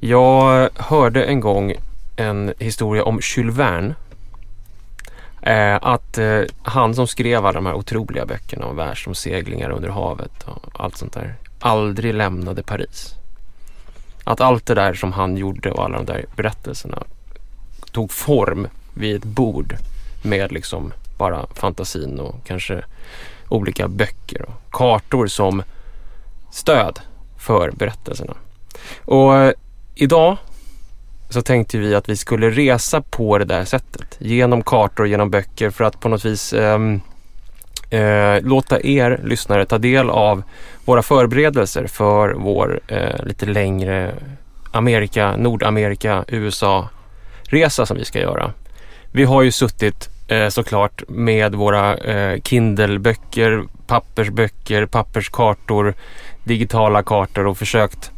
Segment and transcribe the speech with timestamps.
[0.00, 1.74] Jag hörde en gång
[2.16, 3.94] en historia om Jules Verne.
[5.42, 10.42] Eh, att eh, han som skrev alla de här otroliga böckerna om världsomseglingar under havet
[10.44, 13.14] och allt sånt där aldrig lämnade Paris.
[14.24, 17.02] Att allt det där som han gjorde och alla de där berättelserna
[17.92, 19.76] tog form vid ett bord
[20.22, 22.84] med liksom bara fantasin och kanske
[23.48, 25.62] olika böcker och kartor som
[26.50, 27.00] stöd
[27.38, 28.34] för berättelserna.
[29.04, 29.52] Och eh,
[29.98, 30.36] idag
[31.28, 34.16] så tänkte vi att vi skulle resa på det där sättet.
[34.18, 36.78] Genom kartor, genom böcker för att på något vis eh,
[37.90, 40.42] eh, låta er lyssnare ta del av
[40.84, 44.14] våra förberedelser för vår eh, lite längre
[44.72, 48.52] Amerika, Nordamerika, USA-resa som vi ska göra.
[49.12, 55.94] Vi har ju suttit eh, såklart med våra eh, Kindle-böcker, pappersböcker, papperskartor,
[56.44, 58.10] digitala kartor och försökt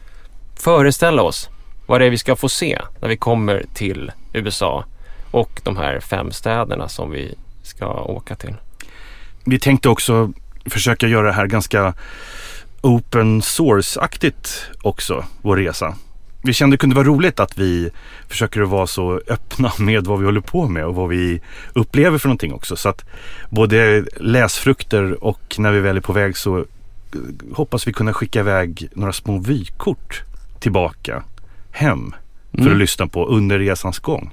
[0.57, 1.51] föreställa oss
[1.91, 4.85] vad det är vi ska få se när vi kommer till USA
[5.31, 8.55] och de här fem städerna som vi ska åka till.
[9.45, 10.33] Vi tänkte också
[10.67, 11.95] försöka göra det här ganska
[12.81, 15.95] open source-aktigt också, vår resa.
[16.43, 17.91] Vi kände det kunde vara roligt att vi
[18.29, 21.41] försöker att vara så öppna med vad vi håller på med och vad vi
[21.73, 22.77] upplever för någonting också.
[22.77, 23.05] Så att
[23.49, 26.65] både läsfrukter och när vi väl är på väg så eh,
[27.53, 30.23] hoppas vi kunna skicka iväg några små vykort
[30.61, 31.23] tillbaka
[31.71, 32.15] hem
[32.53, 32.73] för mm.
[32.73, 34.31] att lyssna på under resans gång.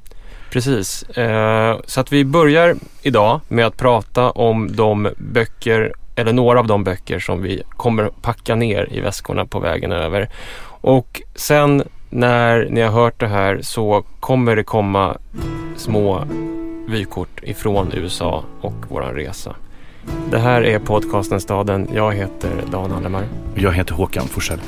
[0.49, 6.59] Precis, eh, så att vi börjar idag med att prata om de böcker eller några
[6.59, 10.29] av de böcker som vi kommer packa ner i väskorna på vägen över.
[10.81, 15.17] Och sen när ni har hört det här så kommer det komma
[15.75, 16.23] små
[16.87, 19.55] vykort ifrån USA och våran resa.
[20.31, 21.87] Det här är podcasten Staden.
[21.93, 23.23] Jag heter Dan Allemar.
[23.55, 24.59] Jag heter Håkan Forsell.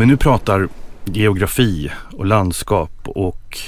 [0.00, 0.68] Om vi nu pratar
[1.04, 3.58] geografi och landskap och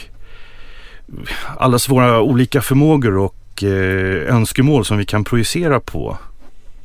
[1.56, 6.18] allas våra olika förmågor och eh, önskemål som vi kan projicera på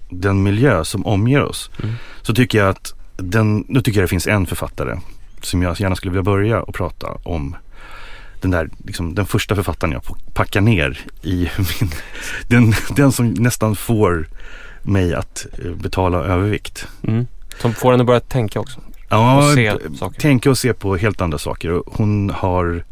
[0.10, 1.72] den miljö som omger oss.
[1.84, 1.96] Mm.
[2.22, 5.00] Så tycker jag att den, nu tycker jag det finns en författare
[5.42, 7.56] som jag gärna skulle vilja börja och prata om.
[8.42, 10.04] Den där, liksom, den första författaren jag
[10.34, 11.92] packar ner i min,
[12.48, 14.28] den, den som nästan får
[14.82, 16.88] mig att eh, betala övervikt.
[17.04, 17.28] Mm.
[17.62, 18.82] Som får en att börja tänka också.
[19.10, 19.56] Ja,
[20.02, 21.82] och tänka och se på helt andra saker.
[21.86, 22.84] Hon har,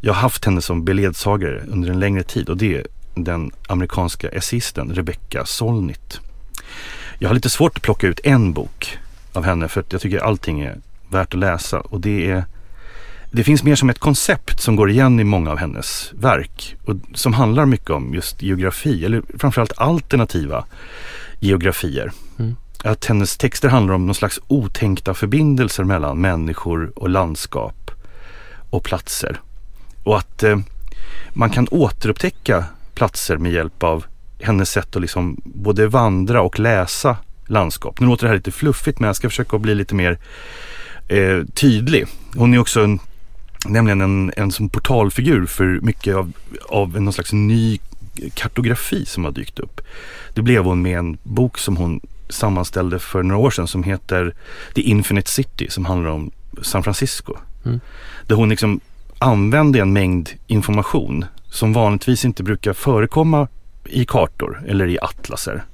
[0.00, 4.28] jag har haft henne som beledsagare under en längre tid och det är den amerikanska
[4.28, 6.20] essisten Rebecca Solnit.
[7.18, 8.98] Jag har lite svårt att plocka ut en bok
[9.32, 12.44] av henne för att jag tycker allting är värt att läsa och det är
[13.30, 16.96] det finns mer som ett koncept som går igen i många av hennes verk och
[17.14, 20.64] som handlar mycket om just geografi eller framförallt alternativa
[21.40, 22.12] geografier.
[22.38, 27.90] Mm att hennes texter handlar om någon slags otänkta förbindelser mellan människor och landskap
[28.70, 29.40] och platser.
[30.02, 30.58] Och att eh,
[31.32, 34.04] man kan återupptäcka platser med hjälp av
[34.40, 37.16] hennes sätt att liksom både vandra och läsa
[37.46, 38.00] landskap.
[38.00, 40.18] Nu låter det här lite fluffigt men jag ska försöka bli lite mer
[41.08, 42.06] eh, tydlig.
[42.34, 42.98] Hon är också en,
[43.66, 46.32] nämligen en, en som portalfigur för mycket av,
[46.68, 47.78] av någon slags ny
[48.34, 49.80] kartografi som har dykt upp.
[50.34, 52.00] Det blev hon med en bok som hon
[52.32, 54.34] sammanställde för några år sedan som heter
[54.74, 56.30] The Infinite City som handlar om
[56.62, 57.34] San Francisco.
[57.64, 57.80] Mm.
[58.26, 58.80] Där hon liksom
[59.18, 63.48] använde en mängd information som vanligtvis inte brukar förekomma
[63.84, 65.64] i kartor eller i atlaser.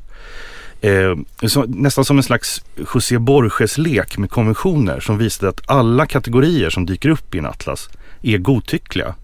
[0.80, 1.16] Eh,
[1.48, 2.64] så, nästan som en slags
[2.94, 7.88] José Borges-lek med konventioner som visade att alla kategorier som dyker upp i en atlas
[8.22, 9.14] är godtyckliga.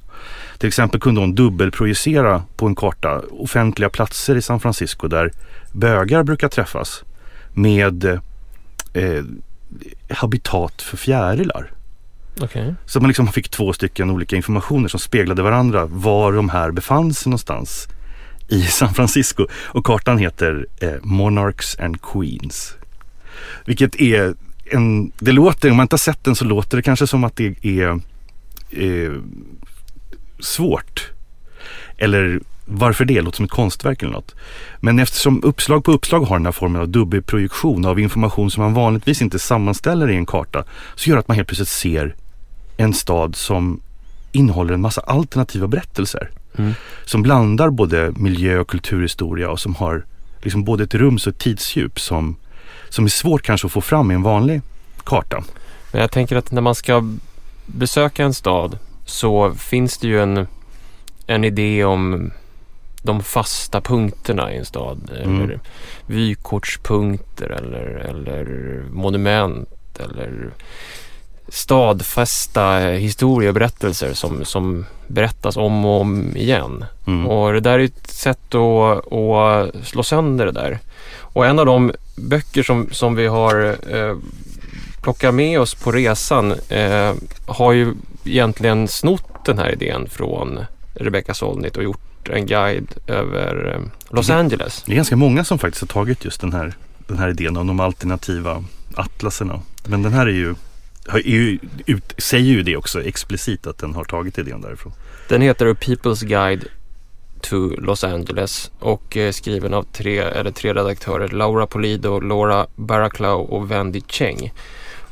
[0.58, 5.32] Till exempel kunde hon dubbelprojicera på en karta offentliga platser i San Francisco där
[5.72, 7.04] bögar brukar träffas
[7.54, 8.04] med
[8.92, 9.24] eh,
[10.08, 11.70] habitat för fjärilar.
[12.40, 12.74] Okay.
[12.86, 17.14] Så man liksom fick två stycken olika informationer som speglade varandra var de här befann
[17.14, 17.88] sig någonstans
[18.48, 19.46] i San Francisco.
[19.52, 22.74] Och kartan heter eh, Monarchs and Queens.
[23.64, 24.34] Vilket är
[24.64, 27.36] en, det låter, om man inte har sett den så låter det kanske som att
[27.36, 28.00] det är
[28.70, 29.12] eh,
[30.40, 31.10] svårt.
[31.98, 33.20] Eller varför det?
[33.20, 34.34] Låter som ett konstverk eller något.
[34.80, 38.74] Men eftersom uppslag på uppslag har den här formen av dubbelprojektion av information som man
[38.74, 40.64] vanligtvis inte sammanställer i en karta
[40.94, 42.14] så gör att man helt plötsligt ser
[42.76, 43.80] en stad som
[44.32, 46.30] innehåller en massa alternativa berättelser.
[46.56, 46.74] Mm.
[47.04, 50.04] Som blandar både miljö och kulturhistoria och som har
[50.42, 52.36] liksom både ett rums och ett tidsdjup som,
[52.88, 54.62] som är svårt kanske att få fram i en vanlig
[55.04, 55.44] karta.
[55.92, 57.16] Men jag tänker att när man ska
[57.66, 60.46] besöka en stad så finns det ju en,
[61.26, 62.30] en idé om
[63.04, 65.10] de fasta punkterna i en stad.
[65.22, 65.42] Mm.
[65.42, 65.60] Eller
[66.06, 68.44] vykortspunkter eller, eller
[68.90, 69.68] monument
[70.00, 70.50] eller
[71.48, 76.84] stadfästa historieberättelser som, som berättas om och om igen.
[77.06, 77.26] Mm.
[77.26, 80.78] Och det där är ett sätt att, att slå sönder det där.
[81.20, 84.16] Och en av de böcker som, som vi har eh,
[85.02, 87.12] plockat med oss på resan eh,
[87.46, 90.60] har ju egentligen snott den här idén från
[90.94, 94.82] Rebecca Solnit och gjort en guide över eh, Los Angeles.
[94.86, 96.74] Det är ganska många som faktiskt har tagit just den här,
[97.06, 99.60] den här idén om de alternativa atlaserna.
[99.84, 100.54] Men den här är ju
[101.08, 104.92] är ju, ut, säger ju det också explicit att den har tagit idén därifrån.
[105.28, 106.64] Den heter A People's Guide
[107.40, 111.28] to Los Angeles och är skriven av tre, eller tre redaktörer.
[111.28, 114.52] Laura Polido, Laura Baraclow och Wendy Cheng.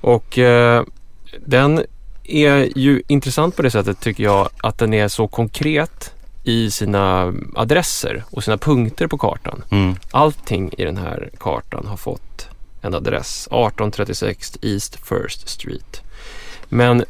[0.00, 0.84] Och eh,
[1.46, 1.84] den
[2.24, 6.14] är ju intressant på det sättet tycker jag att den är så konkret
[6.44, 9.64] i sina adresser och sina punkter på kartan.
[9.70, 9.96] Mm.
[10.10, 12.48] Allting i den här kartan har fått
[12.80, 13.46] en adress.
[13.46, 16.02] 1836 East First Street.
[16.68, 17.04] Men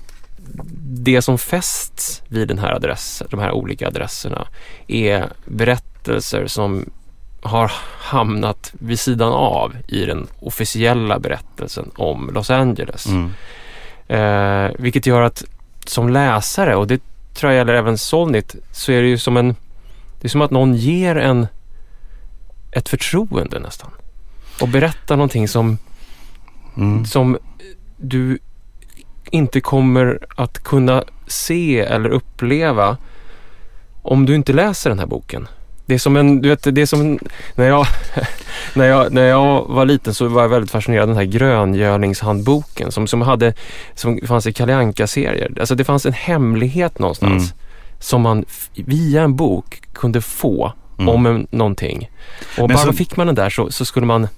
[0.84, 4.46] det som fästs vid den här adressen, de här olika adresserna
[4.87, 6.90] är berättelser som
[7.43, 13.06] har hamnat vid sidan av i den officiella berättelsen om Los Angeles.
[13.06, 13.31] Mm.
[14.08, 15.44] Eh, vilket gör att
[15.87, 17.02] som läsare, och det
[17.40, 19.55] jag gäller även Solnit, så är det ju som en...
[20.20, 21.46] Det är som att någon ger en
[22.73, 23.90] ett förtroende nästan
[24.61, 25.79] och berätta någonting som,
[26.76, 27.05] mm.
[27.05, 27.38] som
[27.96, 28.38] du
[29.31, 32.96] inte kommer att kunna se eller uppleva
[34.02, 35.49] om du inte läser den här boken.
[35.87, 37.19] Det är som en, du vet, det är som
[37.55, 37.87] när jag,
[38.75, 42.93] när jag, när jag var liten så var jag väldigt fascinerad av den här gröngölingshandboken
[42.93, 43.55] som, som hade,
[43.94, 45.52] som fanns i Kalle Anka-serier.
[45.61, 47.56] Alltså det fanns en hemlighet någonstans mm.
[47.99, 48.44] som man
[48.75, 51.08] via en bok kunde få mm.
[51.08, 52.11] om en, någonting.
[52.58, 52.93] Och Men bara så...
[52.93, 54.28] fick man den där så, så skulle man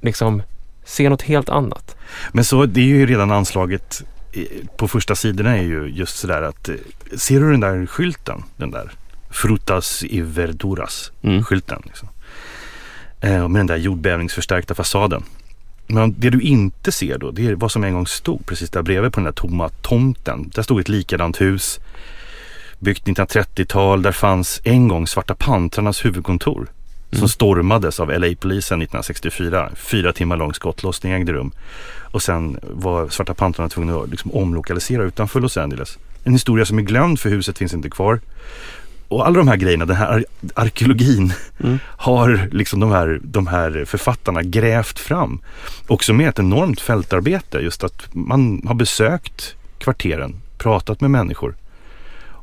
[0.00, 0.42] liksom
[0.84, 1.96] se något helt annat.
[2.32, 4.02] Men så det är ju redan anslaget
[4.76, 6.74] på första sidorna är ju just sådär att eh,
[7.16, 8.92] ser du den där skylten, den där
[9.32, 11.44] Frutas i verduras mm.
[11.44, 11.82] skylten.
[11.84, 12.08] Liksom.
[13.20, 15.22] Eh, med den där jordbävningsförstärkta fasaden.
[15.86, 18.82] Men det du inte ser då, det är vad som en gång stod precis där
[18.82, 20.50] bredvid på den där tomma tomten.
[20.54, 21.80] Där stod ett likadant hus,
[22.78, 24.02] byggt 1930-tal.
[24.02, 26.68] Där fanns en gång Svarta Pantrarnas huvudkontor
[27.12, 27.28] som mm.
[27.28, 29.70] stormades av LA-polisen 1964.
[29.76, 31.52] Fyra timmar lång skottlossning ägde rum.
[32.10, 35.98] Och sen var Svarta Pantrarna tvungna att liksom omlokalisera utanför Los Angeles.
[36.24, 38.20] En historia som är glömd för huset finns inte kvar.
[39.12, 40.24] Och alla de här grejerna, den här ar
[40.54, 41.78] arkeologin mm.
[41.86, 45.40] har liksom de här, de här författarna grävt fram.
[45.86, 47.58] Också med ett enormt fältarbete.
[47.58, 51.54] Just att man har besökt kvarteren, pratat med människor.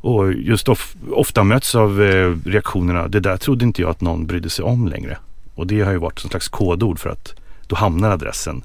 [0.01, 4.25] Och just of, ofta möts av eh, reaktionerna, det där trodde inte jag att någon
[4.25, 5.17] brydde sig om längre.
[5.55, 7.33] Och det har ju varit en slags kodord för att
[7.67, 8.63] då hamnar adressen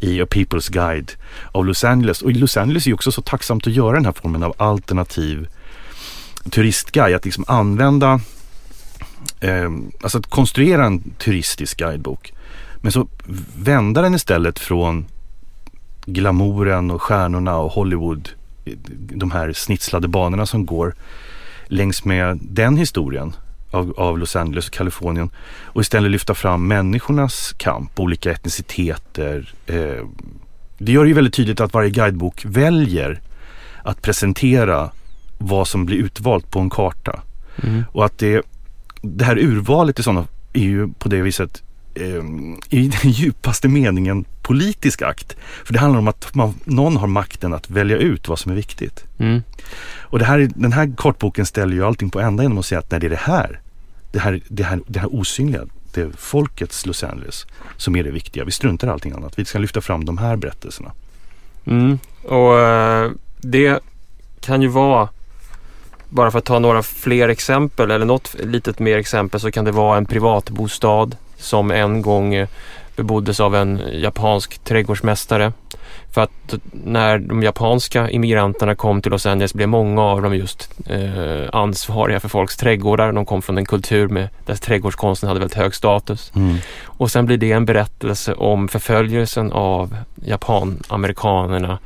[0.00, 1.12] i A People's Guide
[1.52, 2.22] av Los Angeles.
[2.22, 5.48] Och Los Angeles är ju också så tacksamt att göra den här formen av alternativ
[6.50, 7.16] turistguide.
[7.16, 8.20] Att liksom använda,
[9.40, 9.70] eh,
[10.02, 12.32] alltså att konstruera en turistisk guidebok.
[12.80, 13.08] Men så
[13.56, 15.06] vända den istället från
[16.06, 18.28] glamouren och stjärnorna och Hollywood
[18.98, 20.94] de här snitslade banorna som går
[21.66, 23.32] längs med den historien
[23.70, 25.30] av, av, Los Angeles och Kalifornien
[25.62, 29.54] och istället lyfta fram människornas kamp, olika etniciteter.
[29.66, 30.06] Eh,
[30.78, 33.20] det gör det ju väldigt tydligt att varje guidebok väljer
[33.82, 34.90] att presentera
[35.38, 37.20] vad som blir utvalt på en karta.
[37.62, 37.84] Mm.
[37.92, 38.42] Och att det,
[39.02, 41.62] det här urvalet i sådana är ju på det viset
[41.94, 42.24] eh,
[42.70, 45.36] i den djupaste meningen politisk akt.
[45.64, 48.56] För det handlar om att man, någon har makten att välja ut vad som är
[48.56, 49.04] viktigt.
[49.18, 49.42] Mm.
[50.00, 52.90] Och det här, den här kartboken ställer ju allting på ända genom att säga att
[52.90, 53.60] nej, det är det här.
[54.12, 55.64] Det här, det här, det här osynliga,
[55.94, 58.44] det är folkets Los Angeles som är det viktiga.
[58.44, 59.38] Vi struntar i allting annat.
[59.38, 60.92] Vi ska lyfta fram de här berättelserna.
[61.64, 61.98] Mm.
[62.22, 63.80] Och uh, det
[64.40, 65.08] kan ju vara
[66.08, 69.72] bara för att ta några fler exempel eller något litet mer exempel så kan det
[69.72, 72.46] vara en privatbostad som en gång
[72.96, 75.52] beboddes av en japansk trädgårdsmästare.
[76.14, 80.70] För att när de japanska immigranterna kom till Los Angeles blev många av dem just
[80.86, 83.12] eh, ansvariga för folks trädgårdar.
[83.12, 86.32] De kom från en kultur med, där trädgårdskonsten hade väldigt hög status.
[86.34, 86.56] Mm.
[86.84, 91.78] Och sen blir det en berättelse om förföljelsen av japanamerikanerna Eh,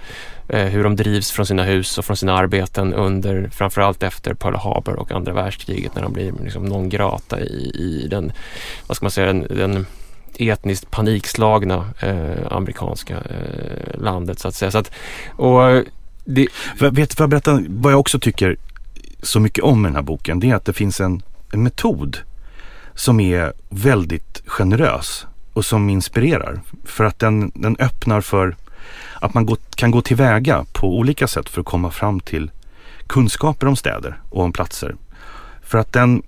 [0.48, 4.56] Eh, hur de drivs från sina hus och från sina arbeten under framförallt efter Pearl
[4.56, 8.32] Harbor och andra världskriget när de blir liksom non grata i, i den,
[8.86, 9.86] vad ska man säga, den, den
[10.38, 14.70] etniskt panikslagna eh, amerikanska eh, landet så att säga.
[14.70, 14.90] Så att,
[15.30, 15.84] och
[16.24, 16.48] det...
[16.78, 18.56] För, vet, för jag berätta vad jag också tycker
[19.22, 20.40] så mycket om med den här boken.
[20.40, 21.22] Det är att det finns en,
[21.52, 22.18] en metod
[22.94, 26.60] som är väldigt generös och som inspirerar.
[26.84, 28.56] För att den, den öppnar för
[29.14, 32.50] att man kan gå tillväga på olika sätt för att komma fram till
[33.06, 34.96] kunskaper om städer och om platser.
[35.62, 36.22] För att den,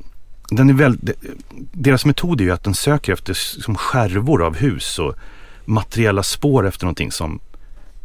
[0.50, 0.99] den är väl,
[1.73, 5.14] deras metod är ju att den söker efter som skärvor av hus och
[5.64, 7.40] materiella spår efter någonting som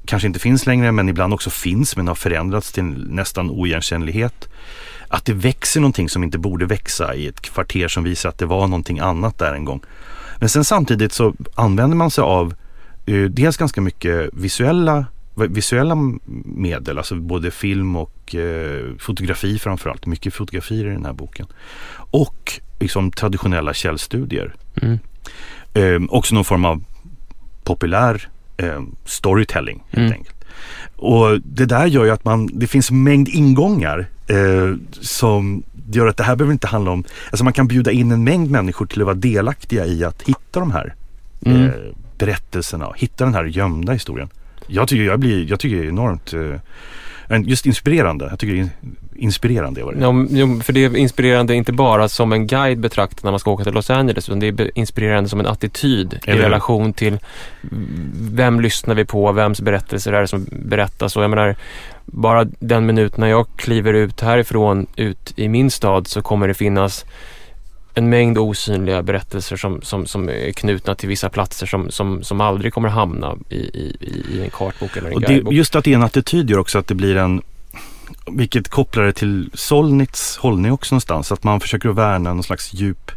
[0.05, 4.49] kanske inte finns längre men ibland också finns men har förändrats till nästan oigenkännlighet.
[5.07, 8.45] Att det växer någonting som inte borde växa i ett kvarter som visar att det
[8.45, 9.81] var någonting annat där en gång.
[10.39, 12.53] Men sen samtidigt så använder man sig av
[13.29, 15.05] dels ganska mycket visuella
[15.47, 15.95] visuella
[16.45, 20.05] medel, alltså både film och eh, fotografi framförallt.
[20.05, 21.47] Mycket fotografier i den här boken.
[22.11, 24.55] Och liksom traditionella källstudier.
[24.81, 24.99] Mm.
[25.73, 26.83] Eh, också någon form av
[27.63, 30.13] populär eh, storytelling helt mm.
[30.13, 30.45] enkelt.
[30.95, 36.07] Och det där gör ju att man, det finns en mängd ingångar eh, som gör
[36.07, 38.85] att det här behöver inte handla om, alltså man kan bjuda in en mängd människor
[38.85, 40.95] till att vara delaktiga i att hitta de här
[41.45, 41.71] mm.
[42.19, 44.29] Berättelserna, hitta den här gömda historien.
[44.67, 48.27] Jag tycker, jag blir, jag tycker det är enormt eh, just inspirerande.
[48.29, 48.69] Jag tycker det är
[49.15, 49.83] inspirerande.
[49.83, 49.99] Var det.
[49.99, 53.63] Ja, för det är inspirerande inte bara som en guide betraktat när man ska åka
[53.63, 57.19] till Los Angeles utan det är inspirerande som en attityd i relation till
[58.31, 61.55] vem lyssnar vi på, vems berättelser är det som berättas och jag menar
[62.05, 66.53] bara den minuten när jag kliver ut härifrån ut i min stad så kommer det
[66.53, 67.05] finnas
[67.99, 72.41] en mängd osynliga berättelser som, som, som är knutna till vissa platser som, som, som
[72.41, 73.97] aldrig kommer hamna i, i,
[74.31, 75.53] i en kartbok eller en och guidebok.
[75.53, 77.41] Just att det är en attityd gör också att det blir en
[78.31, 81.31] vilket kopplar det till Solnits hållning också någonstans.
[81.31, 83.11] Att man försöker att värna någon slags djup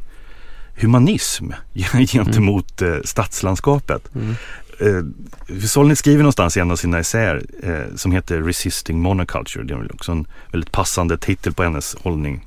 [0.81, 1.51] humanism
[2.07, 3.03] gentemot mm.
[3.05, 4.15] stadslandskapet.
[4.15, 4.35] Mm.
[4.81, 9.65] Eh, Solnit skriver någonstans i en av sina essäer eh, som heter Resisting Monoculture.
[9.65, 12.47] Det är också en väldigt passande titel på hennes hållning.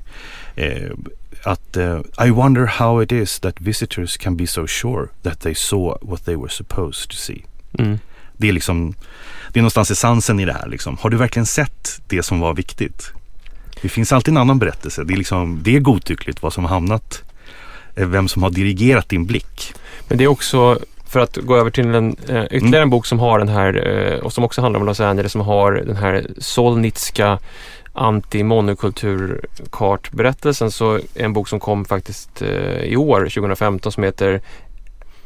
[0.54, 0.90] Eh,
[1.46, 5.54] att uh, I wonder how it is that visitors can be so sure that they
[5.54, 7.44] saw what they were supposed to see.
[7.78, 7.98] Mm.
[8.36, 8.94] Det är liksom,
[9.52, 10.96] det är någonstans essensen i det här liksom.
[11.00, 13.12] Har du verkligen sett det som var viktigt?
[13.82, 15.04] Det finns alltid en annan berättelse.
[15.04, 17.22] Det är liksom, det är godtyckligt vad som har hamnat,
[17.94, 19.74] eh, vem som har dirigerat din blick.
[20.08, 22.82] Men det är också för att gå över till en, eh, ytterligare mm.
[22.82, 25.40] en bok som har den här eh, och som också handlar om Los Angeles som
[25.40, 27.38] har den här solnitska
[27.96, 34.40] anti-monokulturkartberättelsen så är en bok som kom faktiskt eh, i år, 2015, som heter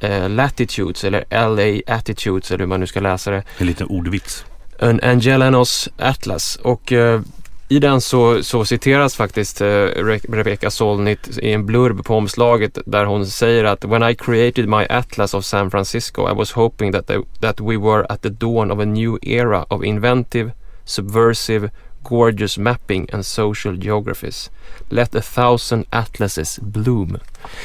[0.00, 3.43] eh, Latitudes eller LA Attitudes eller hur man nu ska läsa det.
[3.59, 4.45] En liten ordvits.
[4.79, 7.21] En Angelanos Atlas och eh,
[7.69, 13.27] i den så, så citeras faktiskt Rebecca Solnit i en blurb på omslaget där hon
[13.27, 17.19] säger att When I created my Atlas of San Francisco I was hoping that, they,
[17.41, 20.50] that we were at the dawn of a new era of inventive,
[20.85, 21.71] subversive
[22.02, 24.50] gorgeous mapping and social geographies.
[24.88, 27.19] Let a thousand atlases bloom.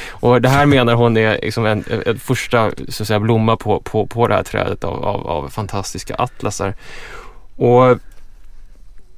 [0.08, 3.80] Och det här menar hon är liksom en, en första så att säga, blomma på,
[3.80, 6.74] på, på det här trädet av, av, av fantastiska atlasar.
[7.56, 7.98] Och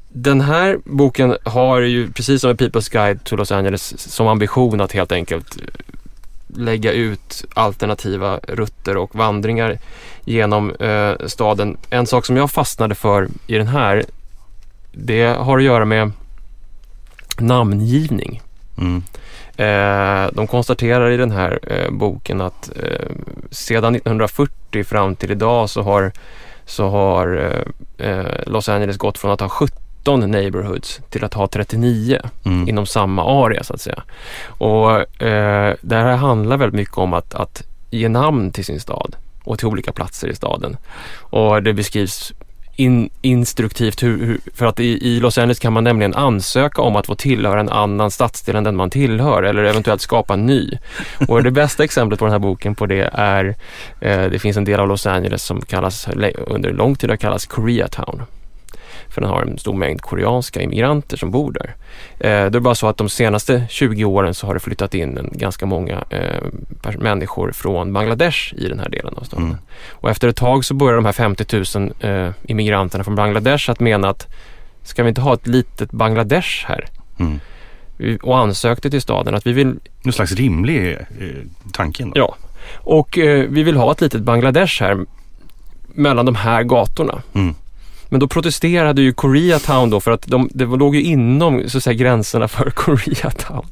[0.08, 4.92] den här boken har ju precis som People's Guide to Los Angeles som ambition att
[4.92, 5.56] helt enkelt
[6.46, 9.78] lägga ut alternativa rutter och vandringar
[10.25, 11.76] genom eh, staden.
[11.90, 14.04] En sak som jag fastnade för i den här
[14.92, 16.12] det har att göra med
[17.38, 18.42] namngivning.
[18.78, 19.02] Mm.
[19.57, 23.11] Eh, de konstaterar i den här eh, boken att eh,
[23.50, 26.12] sedan 1940 fram till idag så har,
[26.64, 27.37] så har
[27.99, 32.68] eh, eh, Los Angeles gått från att ha 17 neighborhoods till att ha 39 mm.
[32.68, 34.02] inom samma area så att säga.
[34.47, 39.16] Och eh, det här handlar väldigt mycket om att, att ge namn till sin stad
[39.45, 40.76] och till olika platser i staden.
[41.18, 42.33] Och det beskrivs
[42.78, 46.97] in, instruktivt hur, hur, för att i, i, Los Angeles kan man nämligen ansöka om
[46.97, 50.78] att få tillhöra en annan stadsdel än den man tillhör eller eventuellt skapa en ny.
[51.28, 53.56] Och det bästa exemplet på den här boken på det är,
[54.00, 56.08] eh, det finns en del av Los Angeles som kallas,
[56.47, 58.23] under lång tid har kallats Koreatown
[59.09, 61.75] för den har en stor mängd koreanska immigranter som bor där.
[62.21, 65.19] Eh, det är bara så att de senaste 20 åren så har det flyttat in
[65.19, 69.47] en, ganska många eh, människor från Bangladesh i den här delen av staden.
[69.47, 69.59] Mm.
[69.90, 73.81] Och efter ett tag så börjar de här 50 000 eh, immigranterna från Bangladesh att
[73.81, 74.26] mena att
[74.83, 76.87] ska vi inte ha ett litet Bangladesh här?
[77.19, 77.40] Mm.
[78.23, 79.75] Och ansökte till staden att vi vill...
[80.02, 80.97] Någon slags rimlig eh,
[81.73, 82.07] tanke.
[82.14, 82.37] Ja,
[82.75, 85.07] och eh, vi vill ha ett litet Bangladesh här
[85.87, 87.23] mellan de här gatorna.
[87.33, 87.55] Mm.
[88.08, 91.84] Men då protesterade ju Koreatown då för att de, det låg ju inom så att
[91.84, 93.66] säga, gränserna för Koreatown.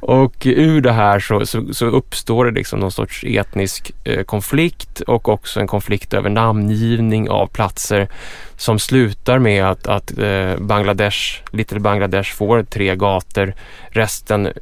[0.00, 5.00] Och ur det här så, så, så uppstår det liksom någon sorts etnisk eh, konflikt
[5.00, 8.08] och också en konflikt över namngivning av platser
[8.56, 13.54] som slutar med att, att eh, Bangladesh, Little Bangladesh får tre gator.
[13.88, 14.52] Resten eh,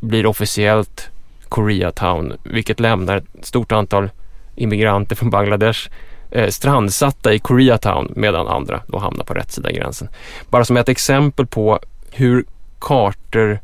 [0.00, 1.10] blir officiellt
[1.48, 4.10] Koreatown, vilket lämnar ett stort antal
[4.56, 5.88] immigranter från Bangladesh
[6.30, 10.08] eh, strandsatta i Koreatown medan andra då hamnar på rätt sida gränsen.
[10.48, 12.44] Bara som ett exempel på hur
[12.78, 13.58] kartor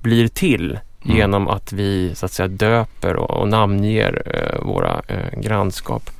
[0.00, 1.16] blir till mm.
[1.16, 6.10] genom att vi så att säga döper och, och namnger eh, våra eh, grannskap.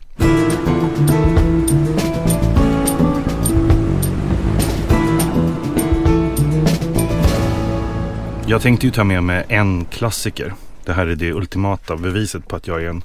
[8.46, 10.54] Jag tänkte ju ta med mig en klassiker.
[10.84, 13.04] Det här är det ultimata beviset på att jag är en,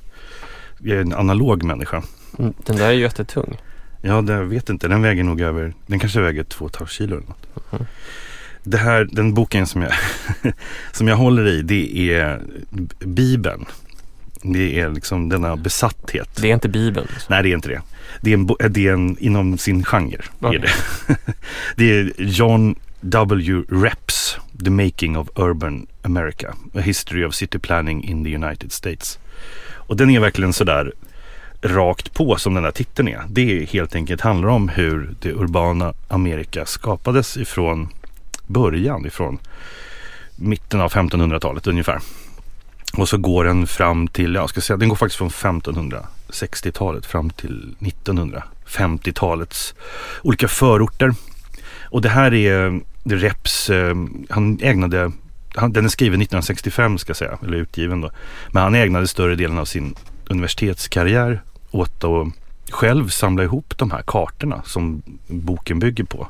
[0.79, 2.03] jag är en analog människa.
[2.39, 3.57] Mm, den där är ju jättetung.
[4.01, 4.87] Ja, det vet inte.
[4.87, 7.47] Den väger nog över, den kanske väger två och kilo eller något.
[7.71, 7.85] Mm.
[8.63, 9.93] Det här, den boken som jag,
[10.91, 12.41] som jag håller i, det är
[12.99, 13.65] Bibeln.
[14.41, 16.29] Det är liksom denna besatthet.
[16.35, 17.07] Det är inte Bibeln?
[17.13, 17.27] Alltså.
[17.29, 17.81] Nej, det är inte det.
[18.21, 20.21] Det är, en, det är en inom sin genre.
[20.39, 20.55] Okay.
[20.55, 20.71] Är det.
[21.75, 23.63] det är John W.
[23.69, 26.55] Reps, The Making of Urban America.
[26.73, 29.19] A History of City Planning in the United States.
[29.73, 30.91] Och den är verkligen sådär
[31.65, 33.23] rakt på som den där titeln är.
[33.27, 37.89] Det är helt enkelt handlar om hur det urbana Amerika skapades ifrån
[38.47, 39.39] början, ifrån
[40.35, 41.99] mitten av 1500-talet ungefär.
[42.97, 47.29] Och så går den fram till, jag ska säga, den går faktiskt från 1560-talet fram
[47.29, 49.75] till 1950-talets
[50.23, 51.13] olika förorter.
[51.83, 53.95] Och det här är det Reps, eh,
[54.29, 55.11] han ägnade,
[55.55, 58.11] han, den är skriven 1965 ska jag säga, eller utgiven då.
[58.51, 59.95] Men han ägnade större delen av sin
[60.29, 61.41] universitetskarriär
[61.75, 62.27] åt att
[62.69, 66.27] själv samla ihop de här kartorna som boken bygger på.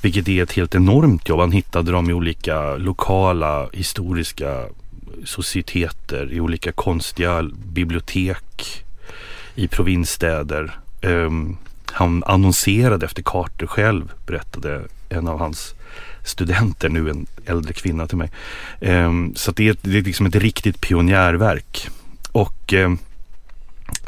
[0.00, 1.40] Vilket är ett helt enormt jobb.
[1.40, 4.64] Han hittade dem i olika lokala historiska
[5.24, 8.84] societeter, i olika konstiga bibliotek,
[9.54, 10.78] i provinsstäder.
[11.02, 11.56] Um,
[11.92, 15.74] han annonserade efter kartor själv, berättade en av hans
[16.24, 18.30] studenter, nu en äldre kvinna till mig.
[18.80, 21.88] Um, så det är, det är liksom ett riktigt pionjärverk.
[22.32, 22.98] Och um,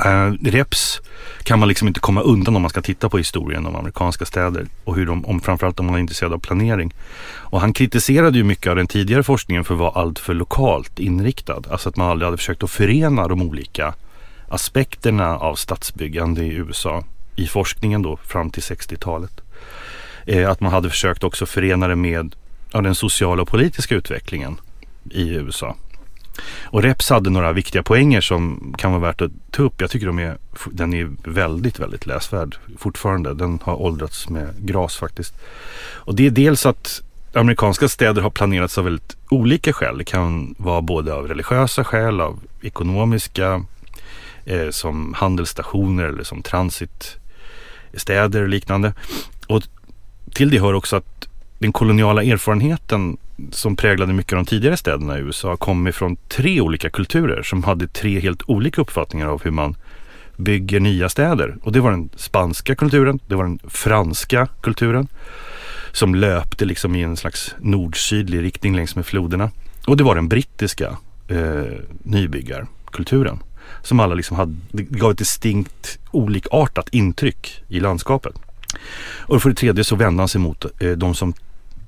[0.06, 1.00] Uh, reps
[1.42, 4.66] kan man liksom inte komma undan om man ska titta på historien om amerikanska städer
[4.84, 6.94] och hur de, om, framförallt om man är intresserad av planering.
[7.36, 11.62] Och han kritiserade ju mycket av den tidigare forskningen för att vara alltför lokalt inriktad.
[11.70, 13.94] Alltså att man aldrig hade försökt att förena de olika
[14.48, 17.04] aspekterna av stadsbyggande i USA
[17.36, 19.40] i forskningen då fram till 60-talet.
[20.26, 22.34] Eh, att man hade försökt också förena det med
[22.72, 24.60] ja, den sociala och politiska utvecklingen
[25.10, 25.76] i USA.
[26.64, 29.80] Och Reps hade några viktiga poänger som kan vara värt att ta upp.
[29.80, 30.38] Jag tycker de är,
[30.72, 33.34] den är väldigt, väldigt läsvärd fortfarande.
[33.34, 35.34] Den har åldrats med gras faktiskt.
[35.92, 39.98] Och det är dels att amerikanska städer har planerats av väldigt olika skäl.
[39.98, 43.64] Det kan vara både av religiösa skäl, av ekonomiska,
[44.44, 48.92] eh, som handelsstationer eller som transitstäder och liknande.
[49.46, 49.62] Och
[50.34, 51.27] till det hör också att
[51.58, 53.16] den koloniala erfarenheten
[53.50, 57.64] som präglade mycket av de tidigare städerna i USA kom ifrån tre olika kulturer som
[57.64, 59.76] hade tre helt olika uppfattningar av hur man
[60.36, 61.56] bygger nya städer.
[61.62, 65.08] Och det var den spanska kulturen, det var den franska kulturen
[65.92, 69.50] som löpte liksom i en slags nord-sydlig riktning längs med floderna.
[69.86, 70.96] Och det var den brittiska
[71.28, 71.62] eh,
[72.02, 73.38] nybyggarkulturen
[73.82, 78.34] som alla liksom hade, gav ett distinkt olikartat intryck i landskapet.
[79.20, 81.34] Och för det tredje så vände han sig mot eh, de som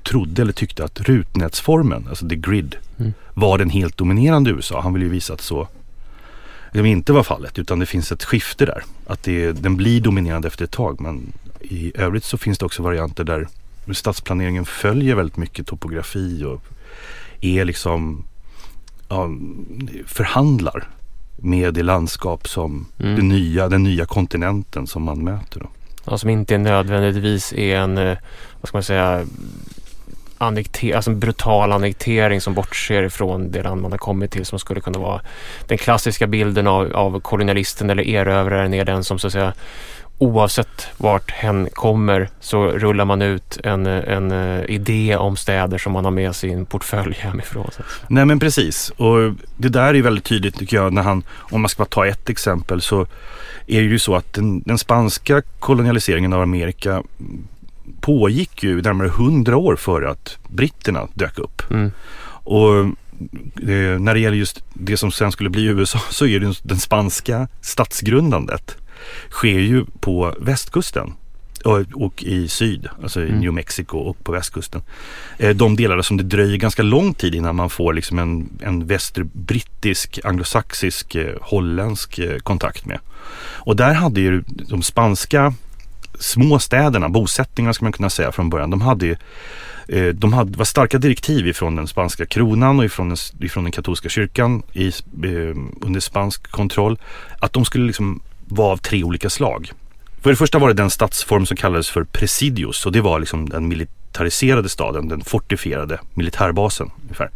[0.02, 3.12] trodde eller tyckte att rutnätsformen, alltså the grid, mm.
[3.34, 4.80] var den helt dominerande i USA.
[4.80, 5.68] Han ville ju visa att så
[6.72, 8.82] det inte var fallet utan det finns ett skifte där.
[9.06, 12.82] Att det, den blir dominerande efter ett tag men i övrigt så finns det också
[12.82, 13.48] varianter där
[13.92, 16.62] stadsplaneringen följer väldigt mycket topografi och
[17.40, 18.24] är liksom
[19.08, 19.30] ja,
[20.06, 20.88] förhandlar
[21.36, 23.28] med det landskap som mm.
[23.28, 25.60] nya, den nya kontinenten som man möter.
[25.60, 25.68] Då.
[26.04, 28.16] Ja, som inte nödvändigtvis är en, eh,
[28.60, 29.26] vad ska man säga,
[30.38, 34.58] annekter, alltså en brutal annektering som bortser ifrån det land man har kommit till som
[34.58, 35.20] skulle kunna vara
[35.66, 39.52] den klassiska bilden av, av kolonialisten eller erövraren är den som så att säga
[40.18, 45.92] oavsett vart hen kommer så rullar man ut en, en eh, idé om städer som
[45.92, 47.70] man har med sig i en portfölj hemifrån.
[48.08, 51.68] Nej men precis och det där är väldigt tydligt tycker jag när han, om man
[51.68, 53.06] ska ta ett exempel så
[53.70, 57.02] är det ju så att den, den spanska kolonialiseringen av Amerika
[58.00, 61.62] pågick ju närmare hundra år före att britterna dök upp.
[61.70, 61.90] Mm.
[62.44, 62.78] Och
[63.70, 66.78] eh, när det gäller just det som sen skulle bli USA så är det den
[66.78, 68.76] spanska statsgrundandet
[69.30, 71.12] sker ju på västkusten
[71.64, 73.40] och, och, i syd, alltså i mm.
[73.40, 74.82] New Mexico och på västkusten.
[75.38, 78.86] Eh, de delar som det dröjer ganska lång tid innan man får liksom en, en
[78.86, 82.98] västerbrittisk, anglosaxisk, eh, holländsk eh, kontakt med.
[83.42, 85.54] Och där hade ju de spanska
[86.18, 89.16] små städerna, bosättningarna ska man kunna säga från början, de hade ju
[90.14, 94.08] de hade, var starka direktiv ifrån den spanska kronan och ifrån den, ifrån den katolska
[94.08, 94.92] kyrkan i,
[95.80, 96.98] under spansk kontroll.
[97.40, 99.70] Att de skulle liksom vara av tre olika slag.
[100.22, 103.48] För det första var det den statsform som kallades för presidios och det var liksom
[103.48, 106.90] den militariserade staden, den fortifierade militärbasen.
[107.02, 107.30] Ungefär.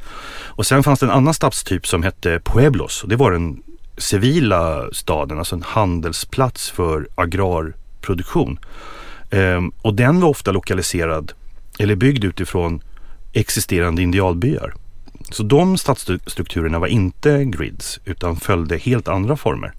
[0.46, 3.62] Och sen fanns det en annan stadstyp som hette pueblos och det var den
[3.96, 8.58] civila staden, alltså en handelsplats för agrarproduktion.
[9.30, 11.32] Ehm, och den var ofta lokaliserad
[11.78, 12.82] eller byggd utifrån
[13.32, 14.74] existerande indialbyar.
[15.30, 19.74] Så de stadsstrukturerna var inte grids utan följde helt andra former.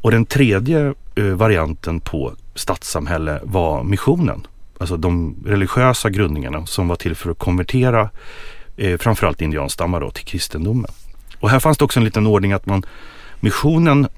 [0.00, 4.46] Och den tredje eh, varianten på stadssamhälle var missionen.
[4.78, 8.10] Alltså de religiösa grundningarna som var till för att konvertera
[8.76, 10.90] eh, framförallt indianstammar då, till kristendomen.
[11.40, 12.82] Och här fanns det också en liten ordning att man
[13.40, 14.08] missionen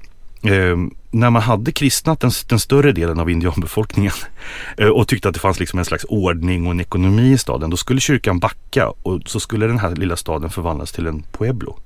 [0.43, 0.77] eh,
[1.11, 4.13] när man hade kristnat den, den större delen av indianbefolkningen
[4.77, 7.69] eh, och tyckte att det fanns liksom en slags ordning och en ekonomi i staden,
[7.69, 11.77] då skulle kyrkan backa och så skulle den här lilla staden förvandlas till en pueblo.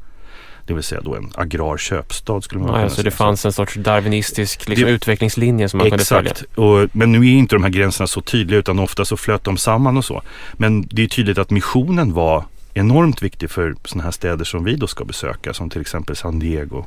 [0.68, 3.04] Det vill säga då en agrar köpstad skulle man ja, kunna så säga.
[3.04, 6.10] det fanns en sorts darwinistisk liksom, det, utvecklingslinje som man exakt.
[6.10, 6.32] kunde följa.
[6.32, 9.58] Exakt, men nu är inte de här gränserna så tydliga utan ofta så flöt de
[9.58, 10.22] samman och så.
[10.54, 14.76] Men det är tydligt att missionen var enormt viktig för sådana här städer som vi
[14.76, 16.86] då ska besöka som till exempel San Diego,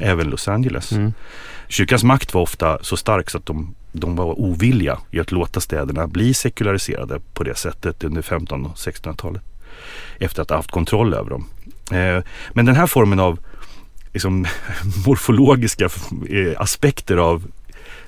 [0.00, 0.92] även Los Angeles.
[0.92, 1.12] Mm.
[1.68, 5.60] Kyrkans makt var ofta så stark så att de, de var ovilliga i att låta
[5.60, 9.42] städerna bli sekulariserade på det sättet under 1500 och 1600-talet.
[10.18, 11.46] Efter att ha haft kontroll över dem.
[11.92, 12.22] Eh,
[12.52, 13.38] men den här formen av
[14.12, 14.46] liksom,
[15.06, 15.84] morfologiska
[16.30, 17.44] eh, aspekter av,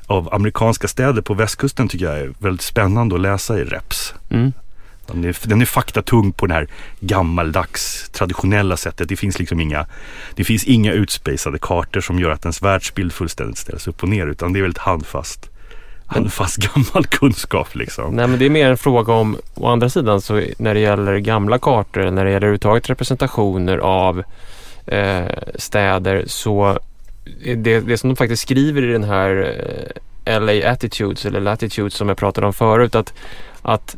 [0.06, 4.14] av amerikanska städer på västkusten tycker jag är väldigt spännande att läsa i Reps.
[4.30, 4.52] Mm.
[5.06, 6.68] Den är, den är faktatung på det här
[7.00, 9.08] gammaldags traditionella sättet.
[9.08, 9.86] Det finns liksom inga,
[10.34, 14.26] det finns inga utspejsade kartor som gör att ens världsbild fullständigt ställs upp och ner
[14.26, 15.49] utan det är väldigt handfast
[16.10, 18.16] handfast gammal kunskap liksom.
[18.16, 21.18] Nej men det är mer en fråga om, å andra sidan så när det gäller
[21.18, 24.22] gamla kartor, när det gäller överhuvudtaget representationer av
[24.86, 26.78] eh, städer så
[27.56, 29.54] det, det som de faktiskt skriver i den här
[30.24, 33.14] eh, LA Attitudes eller Latitudes som jag pratade om förut att,
[33.62, 33.96] att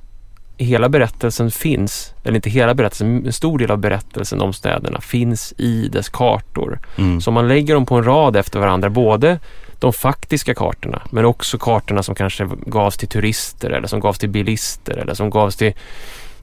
[0.57, 5.55] hela berättelsen finns, eller inte hela berättelsen, en stor del av berättelsen om städerna finns
[5.57, 6.79] i dess kartor.
[6.99, 7.21] Mm.
[7.21, 9.39] Så man lägger dem på en rad efter varandra, både
[9.83, 14.29] de faktiska kartorna men också kartorna som kanske gavs till turister eller som gavs till
[14.29, 15.73] bilister eller som gavs till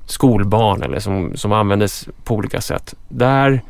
[0.06, 2.96] skolbarn eller som, som användes på olika sätt.
[3.10, 3.62] Där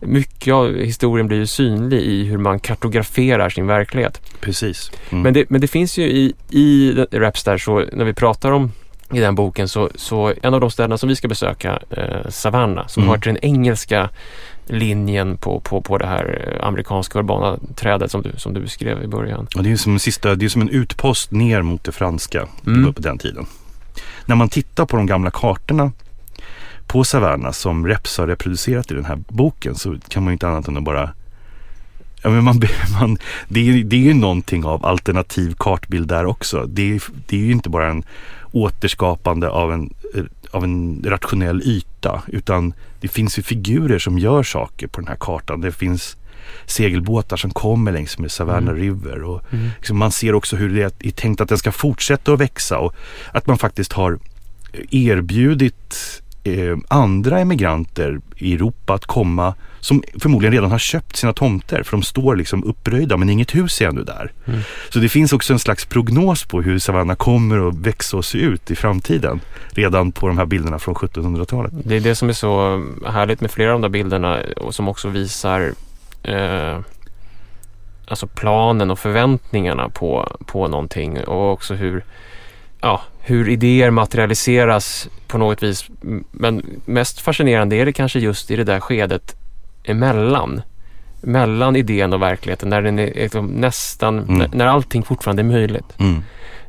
[0.00, 4.20] mycket av historien blir ju synlig i hur man kartograferar sin verklighet.
[4.40, 4.90] Precis.
[5.10, 5.22] Mm.
[5.22, 8.72] Men, det, men det finns ju i, i Raps där så när vi pratar om
[9.12, 12.86] i den boken så, så en av de städerna som vi ska besöka, eh, Savannah,
[12.86, 13.10] som mm.
[13.10, 14.10] hör till den engelska
[14.66, 19.06] linjen på, på, på det här amerikanska urbana trädet som du, som du beskrev i
[19.06, 19.46] början.
[19.56, 22.94] Och det är som sista, det är som en utpost ner mot det franska mm.
[22.94, 23.46] på den tiden.
[24.26, 25.92] När man tittar på de gamla kartorna
[26.86, 30.48] på Savannah som Reps har reproducerat i den här boken så kan man ju inte
[30.48, 31.12] annat än att bara
[32.22, 32.60] Ja, men man,
[33.00, 36.66] man, det, är, det är ju någonting av alternativ kartbild där också.
[36.66, 38.02] Det är, det är ju inte bara en
[38.52, 39.94] återskapande av en,
[40.56, 45.16] av en rationell yta utan det finns ju figurer som gör saker på den här
[45.20, 45.60] kartan.
[45.60, 46.16] Det finns
[46.66, 48.82] segelbåtar som kommer längs med Savannah mm.
[48.82, 49.70] River och mm.
[49.76, 52.94] liksom man ser också hur det är tänkt att den ska fortsätta att växa och
[53.32, 54.18] att man faktiskt har
[54.90, 59.54] erbjudit eh, andra emigranter i Europa att komma
[59.86, 63.80] som förmodligen redan har köpt sina tomter för de står liksom uppröjda men inget hus
[63.80, 64.32] är ännu där.
[64.44, 64.60] Mm.
[64.88, 68.38] Så det finns också en slags prognos på hur Savannah kommer att växa och se
[68.38, 71.72] ut i framtiden redan på de här bilderna från 1700-talet.
[71.84, 74.88] Det är det som är så härligt med flera av de där bilderna och som
[74.88, 75.72] också visar
[76.22, 76.78] eh,
[78.08, 82.04] alltså planen och förväntningarna på, på någonting och också hur
[82.80, 85.88] ja, hur idéer materialiseras på något vis.
[86.30, 89.36] Men mest fascinerande är det kanske just i det där skedet
[89.86, 90.62] emellan.
[91.20, 94.50] Mellan idén och verkligheten, när den är liksom nästan, mm.
[94.52, 95.94] när allting fortfarande är möjligt.
[95.98, 96.22] Mm.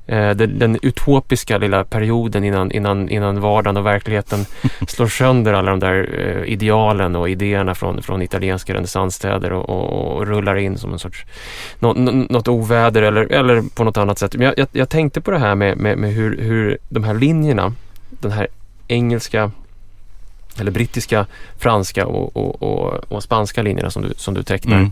[0.08, 4.46] Eh, den, den, utopiska lilla perioden innan, innan, innan vardagen och verkligheten
[4.88, 10.18] slår sönder alla de där eh, idealen och idéerna från, från italienska renässansstäder och, och,
[10.18, 11.26] och, rullar in som en sorts
[11.80, 11.94] nå,
[12.30, 14.36] något oväder eller, eller på något annat sätt.
[14.36, 17.14] Men jag, jag, jag tänkte på det här med, med, med hur, hur de här
[17.14, 17.74] linjerna,
[18.10, 18.48] den här
[18.88, 19.52] engelska
[20.60, 21.26] eller brittiska,
[21.58, 24.78] franska och, och, och, och, spanska linjerna som du, som du tecknar.
[24.78, 24.92] Mm.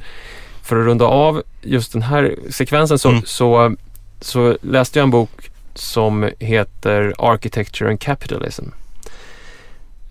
[0.61, 3.21] För att runda av just den här sekvensen så, mm.
[3.25, 3.75] så
[4.21, 8.65] så läste jag en bok som heter Architecture and Capitalism.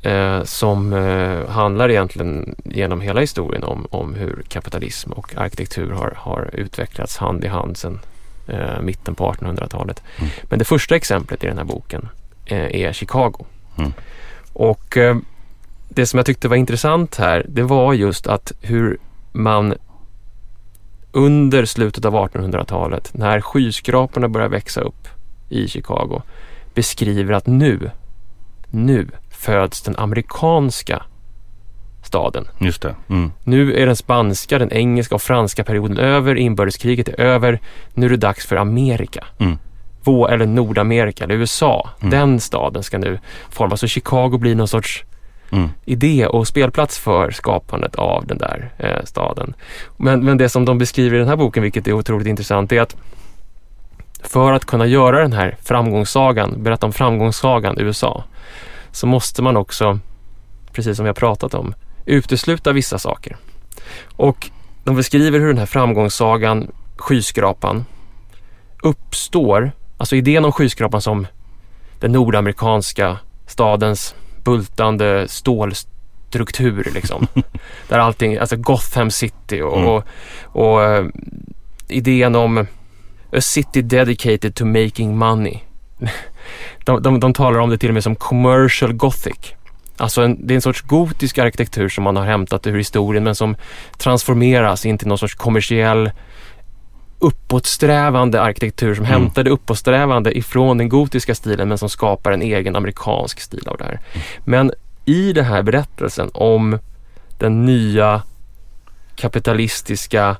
[0.02, 6.14] Eh, som eh, handlar egentligen genom hela historien om, om hur kapitalism och arkitektur har,
[6.16, 8.00] har utvecklats hand i hand sedan
[8.46, 10.02] eh, mitten på 1800-talet.
[10.18, 10.30] Mm.
[10.42, 12.08] Men det första exemplet i den här boken
[12.46, 13.46] eh, är Chicago.
[13.76, 13.92] Mm.
[14.52, 15.16] Och eh,
[15.88, 18.98] det som jag tyckte var intressant här, det var just att hur
[19.32, 19.74] man
[21.12, 25.08] under slutet av 1800-talet, när skyskraporna börjar växa upp
[25.48, 26.22] i Chicago,
[26.74, 27.90] beskriver att nu,
[28.70, 31.02] nu föds den amerikanska
[32.02, 32.48] staden.
[32.58, 32.94] Just det.
[33.08, 33.32] Mm.
[33.44, 36.34] Nu är den spanska, den engelska och franska perioden över.
[36.34, 37.60] Inbördeskriget är över.
[37.94, 39.24] Nu är det dags för Amerika.
[39.38, 39.58] Mm.
[40.02, 41.90] Vår, eller Nordamerika, eller USA.
[42.00, 42.10] Mm.
[42.10, 43.18] Den staden ska nu
[43.50, 43.80] formas.
[43.80, 45.04] Så Chicago blir någon sorts
[45.50, 45.68] mm.
[45.84, 49.54] idé och spelplats för skapandet av den där eh, staden.
[49.96, 52.80] Men, men det som de beskriver i den här boken, vilket är otroligt intressant, är
[52.80, 52.96] att
[54.22, 58.24] för att kunna göra den här framgångssagan, berätta om framgångssagan USA,
[58.92, 59.98] så måste man också,
[60.72, 61.74] precis som vi har pratat om,
[62.06, 63.36] utesluta vissa saker.
[64.16, 64.50] Och
[64.84, 67.84] de beskriver hur den här framgångssagan, skyskrapan,
[68.82, 71.26] uppstår, alltså idén om skyskrapan som
[72.00, 77.26] den nordamerikanska stadens bultande stålstruktur liksom.
[77.88, 79.88] Där allting, alltså Gotham City och, mm.
[79.88, 80.04] och,
[80.42, 81.06] och uh,
[81.88, 82.66] idén om
[83.32, 85.58] a city dedicated to making money.
[86.84, 89.54] de, de, de talar om det till och med som commercial gothic.
[89.96, 93.34] Alltså en, det är en sorts gotisk arkitektur som man har hämtat ur historien men
[93.34, 93.56] som
[93.98, 96.10] transformeras in till någon sorts kommersiell
[97.18, 99.20] uppåtsträvande arkitektur som mm.
[99.20, 103.76] hämtar det uppåtsträvande ifrån den gotiska stilen men som skapar en egen amerikansk stil av
[103.76, 104.00] det här.
[104.12, 104.26] Mm.
[104.44, 104.72] Men
[105.04, 106.78] i den här berättelsen om
[107.38, 108.22] den nya
[109.16, 110.36] kapitalistiska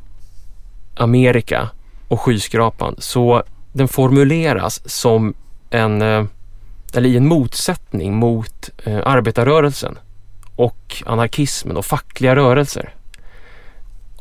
[0.96, 1.70] Amerika
[2.08, 5.34] och skyskrapan så den formuleras som
[5.70, 6.24] en eh,
[6.94, 9.98] eller i en motsättning mot eh, arbetarrörelsen
[10.56, 12.94] och anarkismen och fackliga rörelser.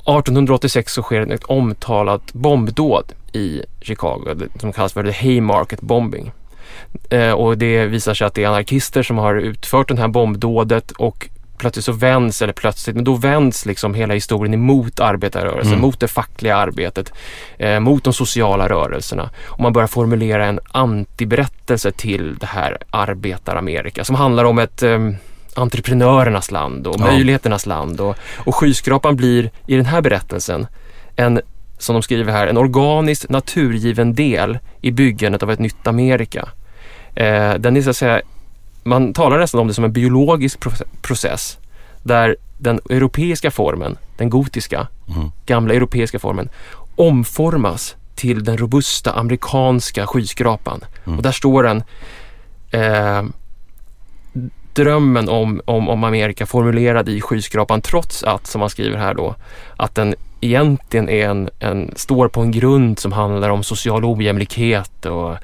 [0.03, 6.31] 1886 så sker ett omtalat bombdåd i Chicago som kallas för the Haymarket bombing.
[7.09, 10.91] Eh, och det visar sig att det är anarkister som har utfört det här bombdådet
[10.91, 15.81] och plötsligt så vänds, eller plötsligt, men då vänds liksom hela historien emot arbetarrörelsen, mm.
[15.81, 17.13] mot det fackliga arbetet,
[17.57, 19.29] eh, mot de sociala rörelserna.
[19.45, 24.99] Och man börjar formulera en antiberättelse till det här arbetaramerika som handlar om ett eh,
[25.55, 27.05] entreprenörernas land och ja.
[27.05, 28.01] möjligheternas land.
[28.01, 30.67] Och, och skyskrapan blir i den här berättelsen
[31.15, 31.41] en,
[31.77, 36.49] som de skriver här, en organisk naturgiven del i byggandet av ett nytt Amerika.
[37.15, 38.21] Eh, den är så att säga
[38.83, 40.59] man talar nästan om det som en biologisk
[41.01, 41.57] process
[42.03, 45.31] där den europeiska formen, den gotiska, mm.
[45.45, 46.49] gamla europeiska formen,
[46.95, 50.85] omformas till den robusta amerikanska skyskrapan.
[51.05, 51.17] Mm.
[51.17, 51.83] Och där står den
[52.71, 53.23] eh,
[54.75, 59.35] drömmen om, om, om Amerika formulerad i skyskrapan trots att, som man skriver här då,
[59.77, 65.05] att den egentligen är en, en, står på en grund som handlar om social ojämlikhet
[65.05, 65.35] och,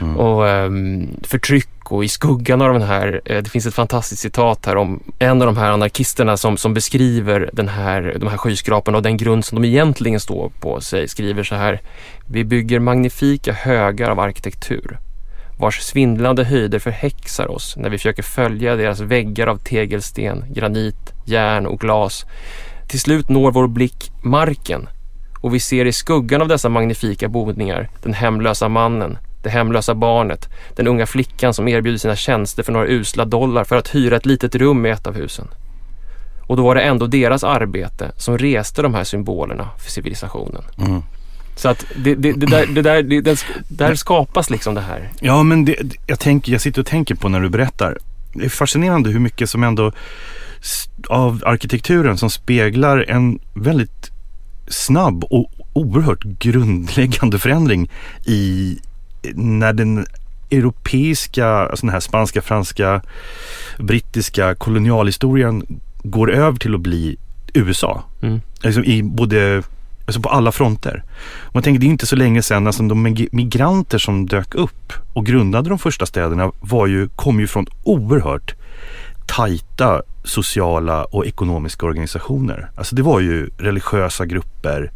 [0.00, 0.16] mm.
[0.16, 4.66] och um, förtryck och i skuggan av den här, eh, det finns ett fantastiskt citat
[4.66, 8.96] här om en av de här anarkisterna som, som beskriver den här, de här skyskraporna
[8.96, 11.80] och den grund som de egentligen står på sig skriver så här.
[12.26, 14.98] Vi bygger magnifika högar av arkitektur
[15.58, 21.66] vars svindlande höjder förhäxar oss när vi försöker följa deras väggar av tegelsten, granit, järn
[21.66, 22.24] och glas.
[22.88, 24.88] Till slut når vår blick marken
[25.40, 30.48] och vi ser i skuggan av dessa magnifika boningar den hemlösa mannen, det hemlösa barnet,
[30.76, 34.26] den unga flickan som erbjuder sina tjänster för några usla dollar för att hyra ett
[34.26, 35.48] litet rum i ett av husen.
[36.46, 40.62] Och då var det ändå deras arbete som reste de här symbolerna för civilisationen.
[40.78, 41.02] Mm.
[41.56, 45.10] Så att det, det, det, där, det, där, det, där skapas liksom det här.
[45.20, 47.98] Ja, men det, jag, tänker, jag sitter och tänker på när du berättar.
[48.34, 49.92] Det är fascinerande hur mycket som ändå
[51.08, 54.10] av arkitekturen som speglar en väldigt
[54.68, 57.90] snabb och oerhört grundläggande förändring
[58.26, 58.78] i
[59.34, 60.06] när den
[60.50, 63.02] europeiska, alltså den här spanska, franska,
[63.78, 67.16] brittiska kolonialhistorien går över till att bli
[67.54, 68.04] USA.
[68.22, 68.40] Mm.
[68.64, 69.62] Alltså i både
[70.06, 71.04] Alltså på alla fronter.
[71.52, 75.26] Man tänker det är inte så länge sedan, alltså de migranter som dök upp och
[75.26, 78.54] grundade de första städerna var ju, kom ju från oerhört
[79.26, 82.70] tajta sociala och ekonomiska organisationer.
[82.76, 84.90] Alltså det var ju religiösa grupper,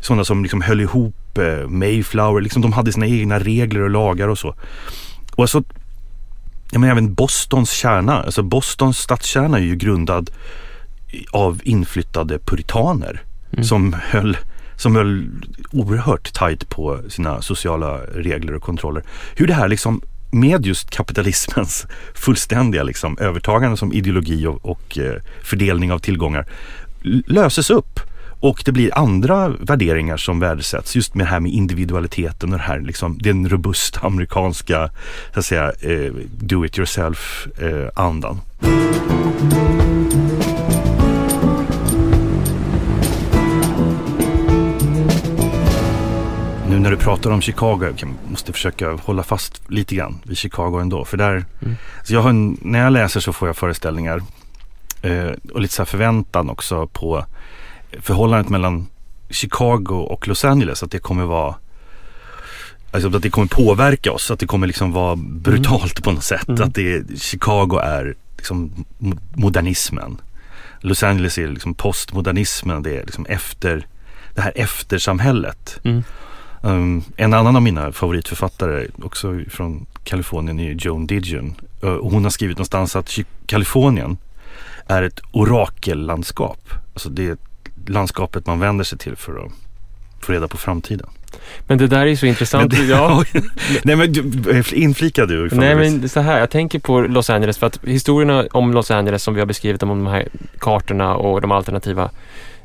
[0.00, 4.28] sådana som liksom höll ihop eh, Mayflower, liksom de hade sina egna regler och lagar
[4.28, 4.54] och så.
[5.34, 5.62] Och alltså,
[6.72, 10.30] jag menar även Bostons kärna, alltså Bostons stadskärna är ju grundad
[11.30, 13.64] av inflyttade puritaner mm.
[13.64, 14.36] som höll
[14.80, 15.26] som höll
[15.72, 19.04] oerhört tajt på sina sociala regler och kontroller.
[19.36, 25.14] Hur det här liksom med just kapitalismens fullständiga liksom, övertagande som ideologi och, och eh,
[25.42, 26.46] fördelning av tillgångar
[27.26, 28.00] löses upp.
[28.40, 32.64] Och det blir andra värderingar som värdesätts just med det här med individualiteten och det
[32.64, 34.90] här liksom, den robusta amerikanska
[35.34, 37.88] så att säga, eh, do it yourself eh,
[46.90, 51.04] när du pratar om Chicago, jag måste försöka hålla fast lite grann vid Chicago ändå.
[51.04, 51.76] För där, mm.
[52.04, 52.32] så jag har,
[52.66, 54.22] när jag läser så får jag föreställningar
[55.02, 57.24] eh, och lite så förväntan också på
[58.00, 58.86] förhållandet mellan
[59.28, 60.82] Chicago och Los Angeles.
[60.82, 61.54] Att det kommer vara
[62.90, 66.02] Alltså att det kommer påverka oss, att det kommer liksom vara brutalt mm.
[66.02, 66.48] på något sätt.
[66.48, 66.62] Mm.
[66.62, 68.84] Att det, Chicago är liksom
[69.34, 70.20] modernismen.
[70.80, 73.86] Los Angeles är liksom postmodernismen, det är liksom efter
[74.34, 75.80] det här eftersamhället.
[75.84, 76.02] Mm.
[76.62, 81.54] Um, en annan av mina favoritförfattare, också från Kalifornien, är Joan Didion.
[81.84, 84.18] Uh, hon har skrivit någonstans att Kalifornien
[84.86, 86.68] är ett orakellandskap.
[86.92, 87.36] Alltså det är
[87.86, 89.52] landskapet man vänder sig till för att
[90.20, 91.06] få reda på framtiden.
[91.66, 92.72] Men det där är så intressant.
[92.72, 93.24] Men det, ja.
[93.84, 94.14] Nej men
[94.72, 95.48] inflika du.
[95.52, 99.22] Nej men så här, jag tänker på Los Angeles för att historierna om Los Angeles
[99.22, 102.10] som vi har beskrivit om de här kartorna och de alternativa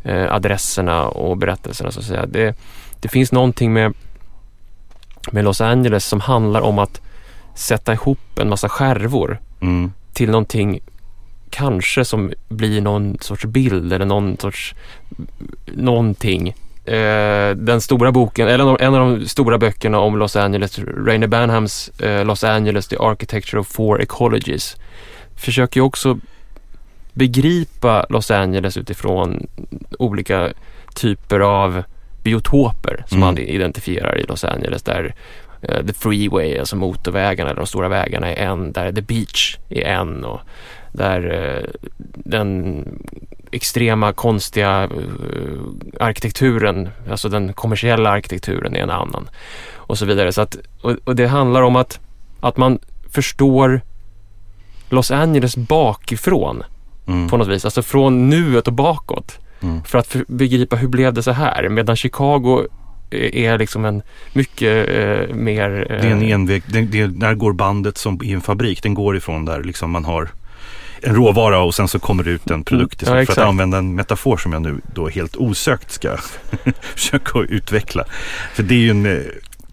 [0.05, 2.25] eh, adresserna och berättelserna så att säga.
[2.25, 2.55] Det,
[2.99, 3.93] det finns någonting med,
[5.31, 7.01] med Los Angeles som handlar om att
[7.55, 9.91] sätta ihop en massa skärvor mm.
[10.13, 10.79] till någonting
[11.49, 14.75] kanske som blir någon sorts bild eller någon sorts
[15.65, 16.49] någonting.
[16.85, 21.89] Eh, den stora boken, eller en av de stora böckerna om Los Angeles, Rainer Banhams
[21.99, 24.75] eh, Los Angeles, The Architecture of Four Ecologies,
[25.35, 26.19] försöker ju också
[27.15, 29.47] begripa Los Angeles utifrån
[29.99, 30.54] olika
[30.95, 31.84] typer av
[32.23, 33.28] biotoper som mm.
[33.28, 35.15] man identifierar i Los Angeles där
[35.69, 40.23] uh, the freeway, alltså motorvägarna, de stora vägarna är en, där the beach är en
[40.25, 40.39] och
[40.91, 41.69] där uh,
[42.13, 42.84] den
[43.51, 45.62] extrema konstiga uh,
[45.99, 49.30] arkitekturen, alltså den kommersiella arkitekturen är en annan
[49.75, 50.32] och så vidare.
[50.32, 51.99] Så att, och, och det handlar om att,
[52.39, 53.82] att man förstår
[54.89, 56.63] Los Angeles bakifrån
[57.07, 57.29] mm.
[57.29, 59.39] på något vis, alltså från nuet och bakåt.
[59.61, 59.83] Mm.
[59.83, 61.69] För att begripa hur blev det så här?
[61.69, 62.67] Medan Chicago
[63.11, 64.01] är liksom en
[64.33, 65.87] mycket eh, mer...
[65.91, 66.01] Eh...
[66.01, 69.17] Det är en enväg, det, det, där går bandet som i en fabrik, den går
[69.17, 70.29] ifrån där liksom man har
[71.01, 73.03] en råvara och sen så kommer det ut en produkt.
[73.03, 73.19] Mm.
[73.19, 76.17] Ja, för att använda en metafor som jag nu då helt osökt ska
[76.81, 78.03] försöka utveckla.
[78.53, 79.21] För det är ju en eh,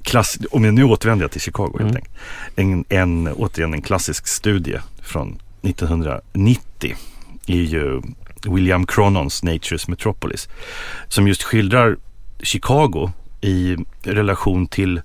[0.02, 1.96] klass, om jag nu återvänder till Chicago helt mm.
[1.96, 2.14] enkelt.
[2.56, 6.96] En, en, återigen en klassisk studie från 1990
[7.46, 8.02] är ju
[8.46, 10.48] William Cronons Nature's Metropolis.
[11.08, 11.96] Som just skildrar
[12.42, 15.00] Chicago i relation till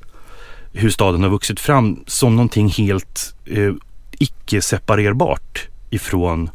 [0.73, 3.73] hur staden har vuxit fram som någonting helt eh,
[4.19, 6.50] icke-separerbart ifrån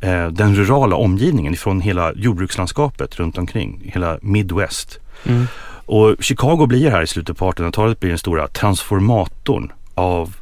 [0.00, 4.98] eh, den rurala omgivningen, ifrån hela jordbrukslandskapet runt omkring, hela Midwest.
[5.24, 5.46] Mm.
[5.86, 10.36] Och Chicago blir här i slutet på 1800-talet blir den stora transformatorn av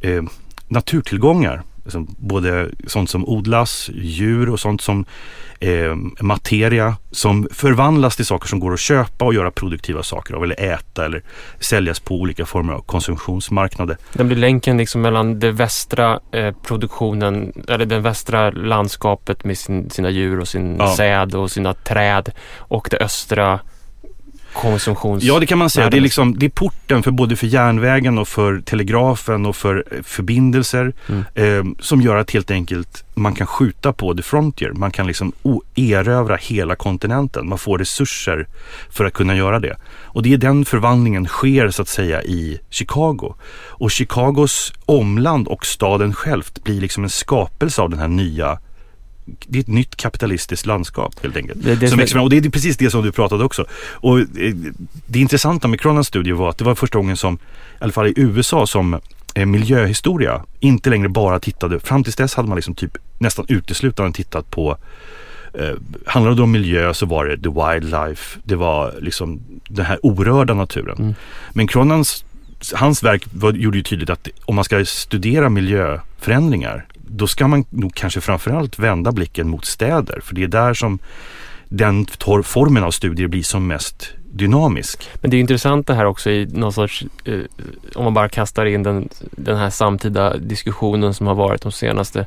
[0.00, 0.22] eh,
[0.68, 5.04] naturtillgångar Liksom både sånt som odlas, djur och sånt som
[5.60, 10.44] eh, materia som förvandlas till saker som går att köpa och göra produktiva saker av
[10.44, 11.22] eller äta eller
[11.60, 13.96] säljas på olika former av konsumtionsmarknader.
[14.12, 19.90] Den blir länken liksom mellan det västra eh, produktionen eller det västra landskapet med sin,
[19.90, 20.96] sina djur och sin ja.
[20.96, 23.60] säd och sina träd och det östra
[24.54, 25.24] konsumtions...
[25.24, 25.90] Ja det kan man säga.
[25.90, 29.84] Det är, liksom, det är porten för både för järnvägen och för telegrafen och för
[29.90, 31.24] eh, förbindelser mm.
[31.34, 34.72] eh, som gör att helt enkelt man kan skjuta på the frontier.
[34.72, 35.32] Man kan liksom
[35.74, 37.48] erövra hela kontinenten.
[37.48, 38.46] Man får resurser
[38.90, 39.76] för att kunna göra det.
[40.02, 43.34] Och det är den förvandlingen sker så att säga i Chicago.
[43.68, 48.58] Och Chicagos omland och staden självt blir liksom en skapelse av den här nya
[49.24, 51.64] det är ett nytt kapitalistiskt landskap helt enkelt.
[51.64, 53.66] Det, det, som Och det är precis det som du pratade också.
[53.92, 54.54] Och eh,
[55.06, 57.38] det intressanta med Cronans studie var att det var första gången som, i
[57.78, 59.00] alla fall i USA, som
[59.34, 64.12] eh, miljöhistoria inte längre bara tittade, fram tills dess hade man liksom typ nästan uteslutande
[64.12, 64.76] tittat på
[65.54, 65.74] eh,
[66.06, 70.54] handlade det om miljö så var det the wildlife, det var liksom den här orörda
[70.54, 70.96] naturen.
[70.98, 71.14] Mm.
[71.52, 72.24] Men Cronans,
[72.74, 76.86] hans verk var, gjorde ju tydligt att om man ska studera miljöförändringar
[77.16, 80.20] då ska man nog kanske framförallt vända blicken mot städer.
[80.24, 80.98] För det är där som
[81.68, 82.06] den
[82.44, 85.10] formen av studier blir som mest dynamisk.
[85.14, 87.38] Men det är intressant det här också i någon sorts, eh,
[87.94, 92.26] om man bara kastar in den, den här samtida diskussionen som har varit de senaste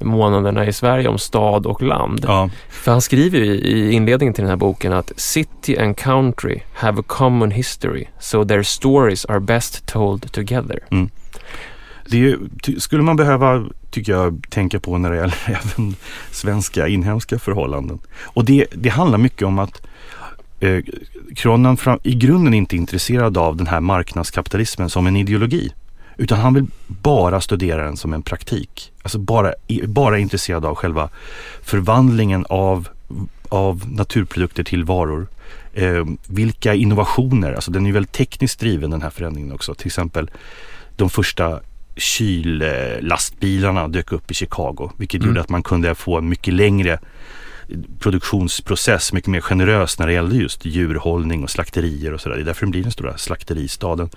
[0.00, 2.24] månaderna i Sverige om stad och land.
[2.28, 2.50] Ja.
[2.68, 7.00] För han skriver ju i inledningen till den här boken att City and country have
[7.00, 10.78] a common history so their stories are best told together.
[10.90, 11.10] Mm.
[12.06, 12.36] Det
[12.78, 15.94] skulle man behöva, tycker jag, tänka på när det gäller även
[16.30, 17.98] svenska inhemska förhållanden.
[18.22, 19.82] Och det, det handlar mycket om att
[20.60, 20.78] eh,
[21.36, 25.72] Kronan fram, i grunden inte är intresserad av den här marknadskapitalismen som en ideologi.
[26.16, 28.92] Utan han vill bara studera den som en praktik.
[29.02, 29.54] Alltså bara,
[29.86, 31.08] bara intresserad av själva
[31.62, 32.88] förvandlingen av,
[33.48, 35.26] av naturprodukter till varor.
[35.74, 39.74] Eh, vilka innovationer, alltså den är ju väldigt tekniskt driven den här förändringen också.
[39.74, 40.30] Till exempel
[40.96, 41.60] de första
[41.96, 44.90] kyllastbilarna dök upp i Chicago.
[44.96, 45.28] Vilket mm.
[45.28, 46.98] gjorde att man kunde få en mycket längre
[47.98, 52.36] produktionsprocess, mycket mer generös när det gällde just djurhållning och slakterier och sådär.
[52.36, 54.10] Det är därför den blir den stora slakteristaden.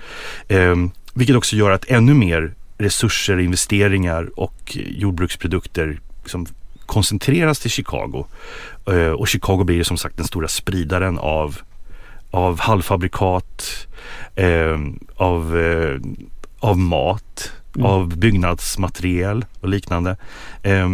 [0.48, 0.76] Eh,
[1.14, 6.48] vilket också gör att ännu mer resurser, investeringar och jordbruksprodukter liksom
[6.86, 8.26] koncentreras till Chicago.
[8.88, 11.58] Eh, och Chicago blir som sagt den stora spridaren av,
[12.32, 13.88] av halvfabrikat,
[14.36, 14.80] eh,
[15.16, 16.00] av, eh,
[16.60, 17.88] av mat, mm.
[17.88, 20.18] av byggnadsmateriel och liknande.
[20.64, 20.90] Eh,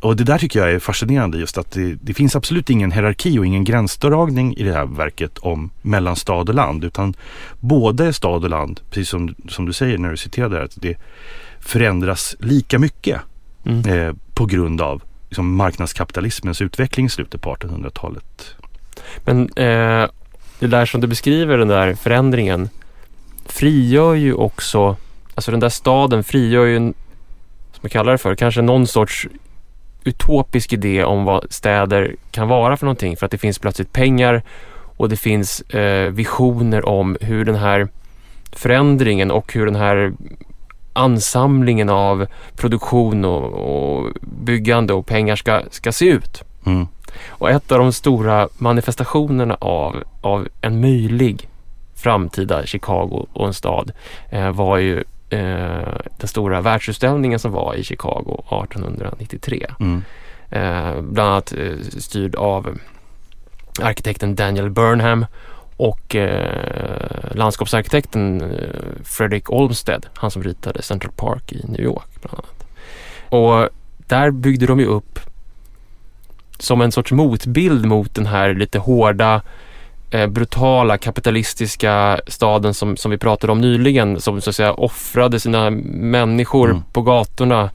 [0.00, 3.38] och det där tycker jag är fascinerande just att det, det, finns absolut ingen hierarki
[3.38, 7.14] och ingen gränsdragning i det här verket om mellan stad och land utan
[7.60, 10.96] både stad och land, precis som, som du säger när du citerade att det
[11.60, 13.20] förändras lika mycket
[13.64, 13.88] mm.
[13.88, 18.56] eh, på grund av liksom, marknadskapitalismens utveckling i slutet på 1800-talet.
[19.24, 20.08] Men eh,
[20.58, 22.68] det där som du beskriver, den där förändringen
[23.46, 24.96] frigör ju också,
[25.36, 26.94] alltså den där staden frigör ju en,
[27.72, 29.28] som jag kallar det för, kanske någon sorts
[30.04, 34.42] utopisk idé om vad städer kan vara för någonting för att det finns plötsligt pengar
[34.96, 37.88] och det finns eh, visioner om hur den här
[38.52, 40.12] förändringen och hur den här
[40.92, 42.26] ansamlingen av
[42.56, 46.42] produktion och, och byggande och pengar ska, ska se ut.
[46.66, 46.86] Mm.
[47.28, 51.48] Och ett av de stora manifestationerna av, av en möjlig
[51.94, 53.92] framtida Chicago och en stad
[54.30, 59.66] eh, var ju eh, den stora världsutställningen som var i Chicago 1893.
[59.80, 60.02] Mm.
[60.50, 62.78] Eh, bland annat eh, styrd av
[63.82, 65.26] arkitekten Daniel Burnham
[65.76, 68.52] och eh, landskapsarkitekten
[69.04, 72.66] Fredrik Olmsted, han som ritade Central Park i New York bland annat.
[73.28, 73.68] Och
[74.06, 75.20] där byggde de ju upp
[76.58, 79.42] som en sorts motbild mot den här lite hårda
[80.26, 85.70] brutala kapitalistiska staden som, som vi pratade om nyligen som så att säga offrade sina
[85.70, 86.82] människor mm.
[86.92, 87.70] på gatorna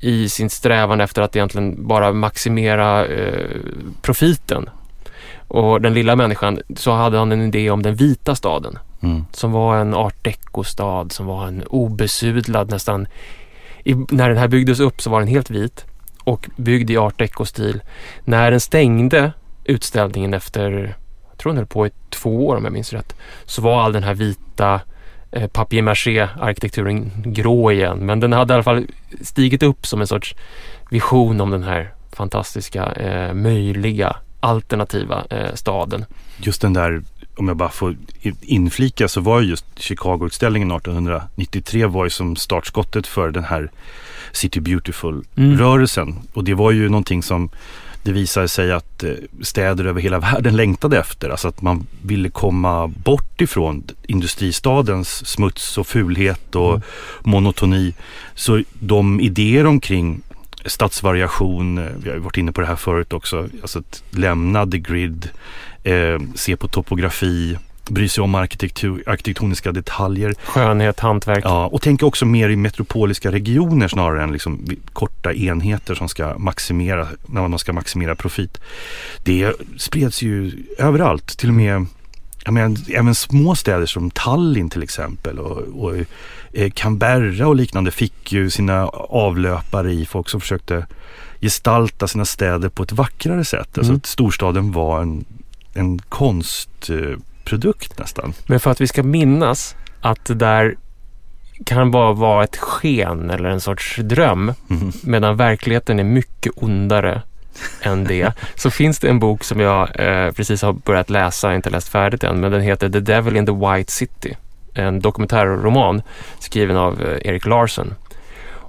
[0.00, 3.56] i sin strävan efter att egentligen bara maximera eh,
[4.02, 4.70] profiten.
[5.48, 8.78] Och den lilla människan, så hade han en idé om den vita staden.
[9.02, 9.24] Mm.
[9.32, 13.06] Som var en art deco-stad, som var en obesudlad nästan.
[13.84, 15.84] I, när den här byggdes upp så var den helt vit
[16.24, 17.80] och byggd i art deco-stil.
[18.24, 19.32] När den stängde
[19.64, 20.96] utställningen efter
[21.40, 24.02] tror den höll på i två år om jag minns rätt, så var all den
[24.02, 24.80] här vita
[25.30, 27.98] eh, papier-maché-arkitekturen grå igen.
[27.98, 28.86] Men den hade i alla fall
[29.20, 30.34] stigit upp som en sorts
[30.90, 36.04] vision om den här fantastiska, eh, möjliga, alternativa eh, staden.
[36.36, 37.02] Just den där,
[37.36, 37.96] om jag bara får
[38.40, 43.70] inflika, så var just Chicago-utställningen 1893 var ju som startskottet för den här
[44.32, 46.08] City Beautiful-rörelsen.
[46.08, 46.22] Mm.
[46.32, 47.50] Och det var ju någonting som
[48.02, 51.30] det visade sig att eh, städer över hela världen längtade efter.
[51.30, 56.82] Alltså att man ville komma bort ifrån industristadens smuts och fulhet och mm.
[57.22, 57.94] monotoni.
[58.34, 60.22] Så de idéer omkring
[60.64, 64.78] stadsvariation, eh, vi har varit inne på det här förut också, alltså att lämna the
[64.78, 65.28] grid,
[65.82, 67.58] eh, se på topografi,
[67.90, 70.34] bry sig om arkitektur, arkitektoniska detaljer.
[70.44, 71.44] Skönhet, hantverk.
[71.44, 76.38] Ja, och tänka också mer i metropoliska regioner snarare än liksom korta enheter som ska
[76.38, 78.60] maximera, när man ska maximera profit.
[79.24, 81.86] Det spreds ju överallt, till och med
[82.44, 85.96] jag menar, även små städer som Tallinn till exempel och, och
[86.52, 90.86] eh, Canberra och liknande fick ju sina avlöpare i folk som försökte
[91.40, 93.58] gestalta sina städer på ett vackrare sätt.
[93.60, 93.94] Alltså mm.
[93.94, 95.24] Alltså att storstaden var en,
[95.74, 98.32] en konst eh, produkt nästan.
[98.46, 100.76] Men för att vi ska minnas att det där
[101.64, 104.92] kan bara vara ett sken eller en sorts dröm mm.
[105.02, 107.22] medan verkligheten är mycket ondare
[107.82, 108.32] än det.
[108.54, 112.24] Så finns det en bok som jag eh, precis har börjat läsa, inte läst färdigt
[112.24, 114.36] än, men den heter The Devil in the White City.
[114.74, 116.02] En dokumentärroman
[116.38, 117.94] skriven av eh, Erik Larson.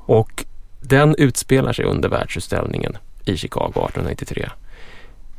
[0.05, 0.45] Och
[0.81, 4.49] den utspelar sig under världsutställningen i Chicago 1893.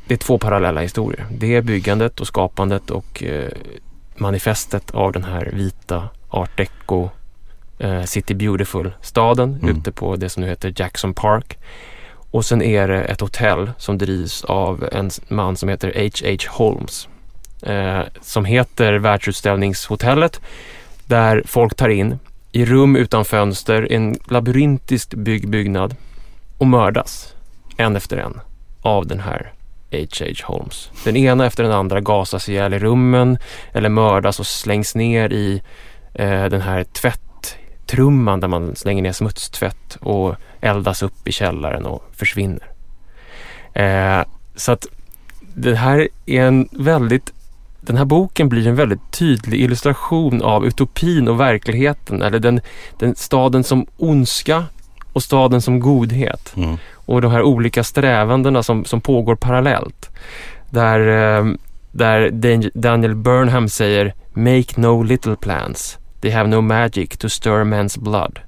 [0.07, 1.25] Det är två parallella historier.
[1.31, 3.51] Det är byggandet och skapandet och eh,
[4.15, 7.09] manifestet av den här vita art deco
[7.79, 9.77] eh, City Beautiful-staden mm.
[9.77, 11.57] ute på det som nu heter Jackson Park.
[12.31, 16.37] Och sen är det ett hotell som drivs av en man som heter H.H.
[16.49, 17.07] Holmes.
[17.61, 20.41] Eh, som heter Världsutställningshotellet
[21.05, 22.19] där folk tar in
[22.51, 25.95] i rum utan fönster, en labyrintiskt byggd byggnad
[26.57, 27.33] och mördas
[27.77, 28.39] en efter en
[28.81, 29.53] av den här
[29.93, 30.25] H.H.
[30.43, 30.89] Holmes.
[31.03, 33.37] Den ena efter den andra gasas ihjäl i rummen
[33.71, 35.61] eller mördas och slängs ner i
[36.13, 42.03] eh, den här tvätttrumman där man slänger ner smutstvätt och eldas upp i källaren och
[42.11, 42.71] försvinner.
[43.73, 44.23] Eh,
[44.55, 44.87] så att
[45.55, 47.33] det här är en väldigt
[47.85, 52.61] den här boken blir en väldigt tydlig illustration av utopin och verkligheten eller den,
[52.99, 54.65] den staden som ondska
[55.13, 56.53] och staden som godhet.
[56.55, 56.77] Mm.
[57.05, 60.09] Och de här olika strävandena som, som pågår parallellt.
[60.69, 61.45] Där, eh,
[61.91, 62.31] där
[62.73, 65.99] Daniel Burnham säger Make no little plans.
[66.21, 68.39] They have no magic to stir men's blood.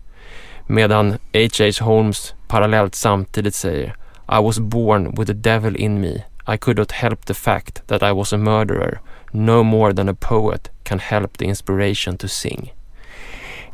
[0.68, 1.84] Medan H.H.
[1.86, 3.95] Holmes parallellt samtidigt säger
[4.28, 6.24] I was born with the devil in me.
[6.47, 8.99] I could not help the fact that I was a murderer.
[9.32, 12.74] No more than a poet can help the inspiration to sing.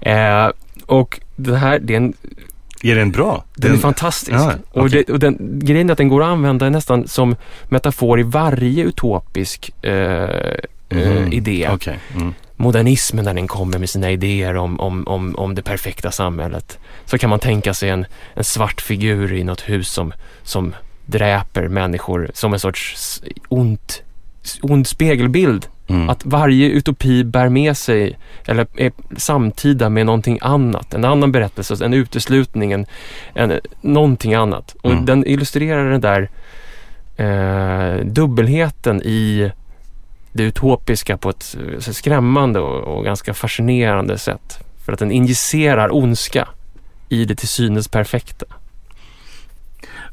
[0.01, 0.49] Eh,
[0.85, 2.13] och det här, det är en
[2.81, 3.43] är den bra?
[3.55, 4.31] Den, den är fantastisk.
[4.31, 4.83] Ja, okay.
[4.83, 7.35] och, det, och den, grejen är att den går att använda nästan som
[7.69, 10.29] metafor i varje utopisk eh,
[10.89, 11.33] mm.
[11.33, 11.69] idé.
[11.73, 11.95] Okay.
[12.15, 12.33] Mm.
[12.55, 16.79] Modernismen när den kommer med sina idéer om, om, om, om det perfekta samhället.
[17.05, 20.13] Så kan man tänka sig en, en svart figur i något hus som,
[20.43, 20.75] som
[21.05, 24.03] dräper människor som en sorts ont,
[24.61, 26.09] ond spegelbild Mm.
[26.09, 30.93] Att varje utopi bär med sig, eller är samtida med någonting annat.
[30.93, 32.85] En annan berättelse, en uteslutning, en,
[33.33, 34.75] en, någonting annat.
[34.81, 35.05] Och mm.
[35.05, 36.29] den illustrerar den där
[37.17, 39.51] eh, dubbelheten i
[40.33, 44.59] det utopiska på ett skrämmande och, och, ganska fascinerande sätt.
[44.85, 46.47] För att den injicerar ondska
[47.09, 48.45] i det till synes perfekta.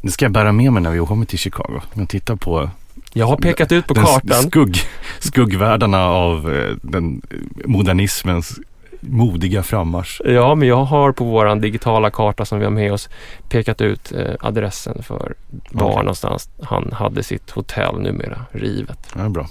[0.02, 1.80] Det ska jag bära med mig när vi kommer till Chicago.
[1.94, 2.70] Jag tittar på
[3.12, 4.42] jag har pekat ut på den kartan.
[4.42, 4.76] Skugg,
[5.18, 7.22] skuggvärldarna av eh, den
[7.64, 8.58] modernismens
[9.00, 10.20] modiga frammarsch.
[10.24, 13.08] Ja, men jag har på vår digitala karta som vi har med oss
[13.48, 15.34] pekat ut eh, adressen för
[15.70, 16.02] var okay.
[16.02, 18.98] någonstans han hade sitt hotell numera rivet.
[19.16, 19.46] Ja, bra.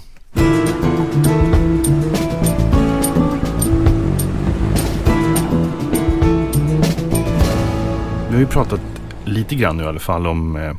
[8.28, 8.80] Vi har ju pratat
[9.24, 10.72] lite grann nu i alla fall om eh,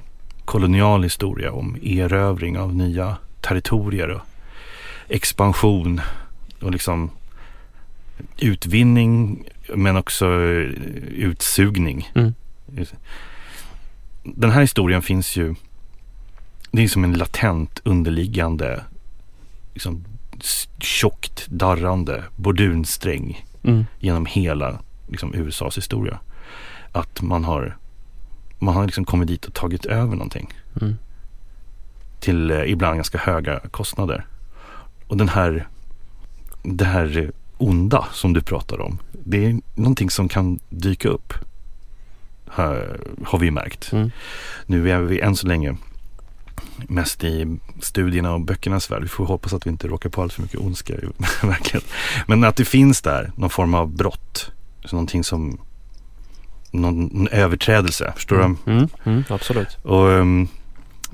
[0.49, 4.21] kolonial historia om erövring av nya territorier och
[5.07, 6.01] expansion
[6.61, 7.11] och liksom
[8.37, 9.43] utvinning
[9.75, 10.25] men också
[11.11, 12.11] utsugning.
[12.15, 12.33] Mm.
[14.23, 15.55] Den här historien finns ju,
[16.71, 18.83] det är som en latent underliggande
[19.73, 20.05] liksom,
[20.79, 23.85] tjockt darrande bordunsträng mm.
[23.99, 26.19] genom hela liksom, USAs historia.
[26.91, 27.77] Att man har
[28.59, 30.53] man har liksom kommit dit och tagit över någonting.
[30.81, 30.97] Mm.
[32.19, 34.25] Till eh, ibland ganska höga kostnader.
[35.07, 35.67] Och den här,
[36.63, 38.99] det här onda som du pratar om.
[39.11, 41.33] Det är någonting som kan dyka upp.
[42.47, 43.91] Har, har vi märkt.
[43.91, 44.11] Mm.
[44.65, 45.77] Nu är vi än så länge
[46.87, 49.01] mest i studierna och böckernas värld.
[49.01, 50.99] Vi får hoppas att vi inte råkar på allt för mycket ondska i
[51.47, 51.89] verkligheten.
[52.27, 54.51] Men att det finns där någon form av brott.
[54.85, 55.59] Så någonting som
[56.71, 58.13] någon överträdelse.
[58.15, 58.57] Förstår mm.
[58.65, 58.71] du?
[58.71, 59.77] Mm, mm, absolut.
[59.83, 60.47] Och um,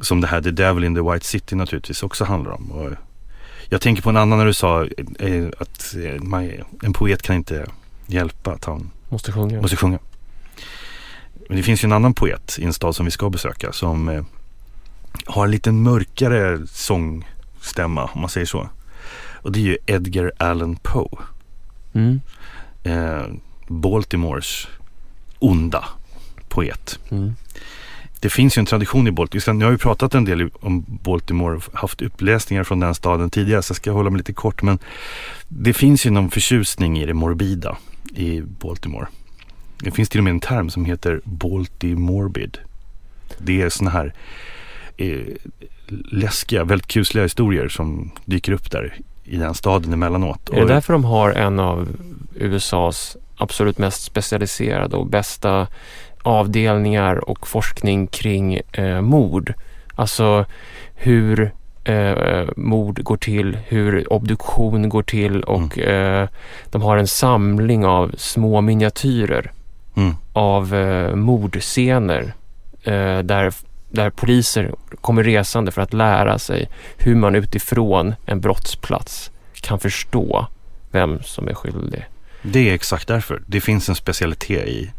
[0.01, 2.71] som det här The Devil in the White City naturligtvis också handlar om.
[2.71, 2.91] Och
[3.69, 4.85] jag tänker på en annan när du sa
[5.19, 7.65] eh, att eh, en poet kan inte
[8.07, 9.61] hjälpa att han måste sjunga.
[9.61, 9.99] måste sjunga.
[11.47, 14.09] Men det finns ju en annan poet i en stad som vi ska besöka som
[14.09, 14.23] eh,
[15.25, 18.69] har en lite mörkare sångstämma om man säger så.
[19.35, 21.17] Och det är ju Edgar Allan Poe.
[21.93, 22.21] Mm.
[22.83, 23.23] Eh,
[23.67, 24.67] Baltimores
[25.45, 25.85] onda
[26.49, 26.99] poet.
[27.09, 27.33] Mm.
[28.19, 29.53] Det finns ju en tradition i Baltimore.
[29.53, 33.61] Nu har vi pratat en del om Baltimore och haft uppläsningar från den staden tidigare
[33.61, 34.61] så jag ska hålla mig lite kort.
[34.61, 34.79] Men
[35.47, 37.77] det finns ju någon förtjusning i det morbida
[38.15, 39.07] i Baltimore.
[39.77, 42.57] Det finns till och med en term som heter Baltimorbid.
[43.37, 44.13] Det är sådana här
[44.97, 45.25] eh,
[46.11, 50.49] läskiga, väldigt kusliga historier som dyker upp där i den staden emellanåt.
[50.49, 51.87] Är det därför de har en av
[52.35, 55.67] USAs absolut mest specialiserade och bästa
[56.23, 59.53] avdelningar och forskning kring eh, mord.
[59.95, 60.45] Alltså
[60.93, 61.51] hur
[61.83, 66.21] eh, mord går till, hur obduktion går till och mm.
[66.23, 66.29] eh,
[66.69, 69.51] de har en samling av små miniatyrer
[69.95, 70.13] mm.
[70.33, 72.33] av eh, mordscener
[72.83, 73.53] eh, där
[73.95, 74.71] där poliser
[75.01, 80.47] kommer resande för att lära sig hur man utifrån en brottsplats kan förstå
[80.91, 82.05] vem som är skyldig.
[82.41, 83.41] Det är exakt därför.
[83.47, 84.91] Det finns en specialitet i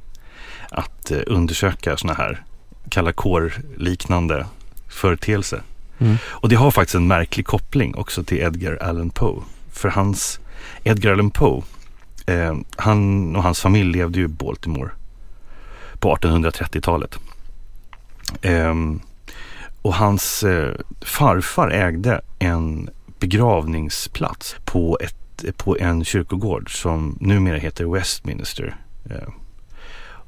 [0.70, 2.42] att eh, undersöka sådana här
[2.88, 4.47] kalla kår-liknande
[4.88, 5.62] företeelser.
[5.99, 6.16] Mm.
[6.24, 9.42] Och det har faktiskt en märklig koppling också till Edgar Allan Poe.
[9.72, 10.40] För hans,
[10.84, 11.62] Edgar Allan Poe,
[12.26, 14.90] eh, han och hans familj levde ju i Baltimore
[15.99, 17.18] på 1830-talet.
[18.43, 18.74] Eh,
[19.83, 27.85] och hans eh, farfar ägde en begravningsplats på, ett, på en kyrkogård som numera heter
[27.85, 28.77] Westminster.
[29.11, 29.29] Eh,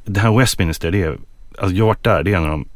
[0.05, 1.19] det här Westminster, det är,
[1.59, 2.69] alltså jag har varit där, det är en av de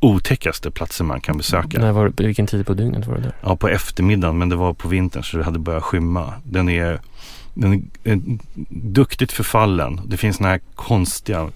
[0.00, 1.78] otäckaste platser man kan besöka.
[1.78, 3.34] När var, vilken tid på dygnet var det där?
[3.40, 6.32] Ja, på eftermiddagen, men det var på vintern så det hade börjat skymma.
[6.44, 7.00] Den är,
[7.54, 8.20] den är
[8.68, 10.00] duktigt förfallen.
[10.06, 11.48] Det finns sådana här konstiga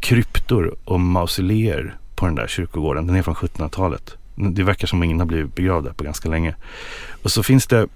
[0.00, 3.06] kryptor och mausoleer på den där kyrkogården.
[3.06, 4.16] Den är från 1700-talet.
[4.34, 6.54] Det verkar som ingen har blivit begravd där på ganska länge.
[7.22, 7.88] Och så finns det,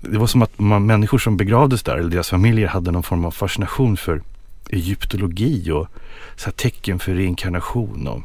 [0.00, 3.24] det var som att man, människor som begravdes där, eller deras familjer, hade någon form
[3.24, 4.22] av fascination för
[4.70, 5.88] egyptologi och
[6.36, 8.08] så tecken för reinkarnation.
[8.08, 8.22] Och,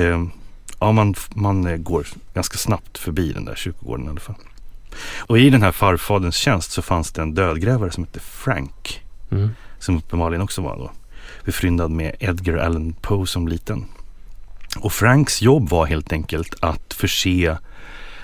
[0.00, 0.24] eh,
[0.80, 4.36] ja, man, man eh, går ganska snabbt förbi den där kyrkogården i alla fall.
[5.18, 9.04] Och i den här farfaderns tjänst så fanns det en dödgrävare som hette Frank.
[9.30, 9.50] Mm.
[9.78, 10.90] Som uppenbarligen också var då
[11.44, 13.84] befryndad med Edgar Allan Poe som liten.
[14.78, 17.56] Och Franks jobb var helt enkelt att förse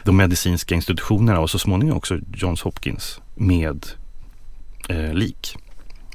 [0.05, 3.86] de medicinska institutionerna och så småningom också Johns Hopkins med
[4.88, 5.57] eh, lik.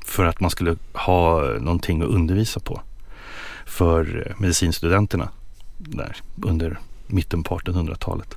[0.05, 2.81] För att man skulle ha någonting att undervisa på
[3.65, 5.29] för eh, medicinstudenterna
[5.77, 8.35] där under mitten på 1800-talet.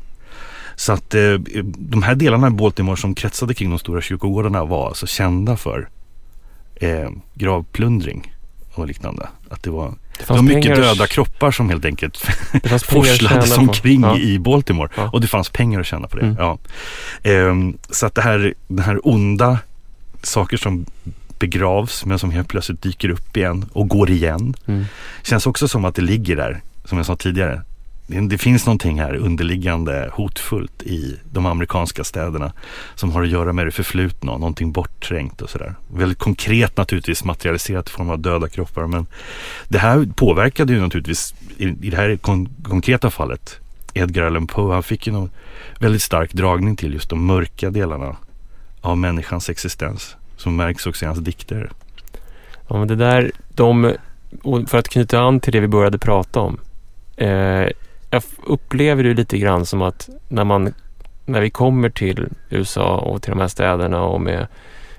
[0.77, 1.35] Så att eh,
[1.65, 5.89] de här delarna i Baltimore som kretsade kring de stora kyrkogårdarna var alltså kända för
[6.75, 8.35] eh, gravplundring
[8.75, 9.29] och liknande.
[9.49, 12.17] Att det var, det, det var mycket döda kroppar som helt enkelt
[12.85, 14.19] forslades omkring ja.
[14.19, 14.89] i Baltimore.
[14.97, 15.11] Ja.
[15.13, 16.23] Och det fanns pengar att tjäna på det.
[16.23, 16.37] Mm.
[16.39, 16.59] Ja.
[17.25, 19.59] Um, så att det här, det här onda
[20.23, 20.87] saker som
[21.39, 24.55] begravs men som helt plötsligt dyker upp igen och går igen.
[24.67, 24.85] Mm.
[25.23, 27.63] Känns också som att det ligger där, som jag sa tidigare
[28.11, 32.53] det finns någonting här underliggande hotfullt i de amerikanska städerna
[32.95, 35.75] som har att göra med det förflutna, någonting bortträngt och sådär.
[35.95, 39.07] Väldigt konkret naturligtvis materialiserat i form av döda kroppar men
[39.69, 43.61] det här påverkade ju naturligtvis i, i det här kon konkreta fallet
[43.95, 45.31] Edgar Allan Poe, han fick ju någon
[45.79, 48.17] väldigt stark dragning till just de mörka delarna
[48.81, 51.71] av människans existens som märks också i hans dikter.
[52.69, 53.95] Ja men det där, de,
[54.67, 56.61] för att knyta an till det vi började prata om
[57.17, 57.67] eh,
[58.11, 60.75] jag upplever det lite grann som att när man
[61.27, 64.47] när vi kommer till USA och till de här städerna och med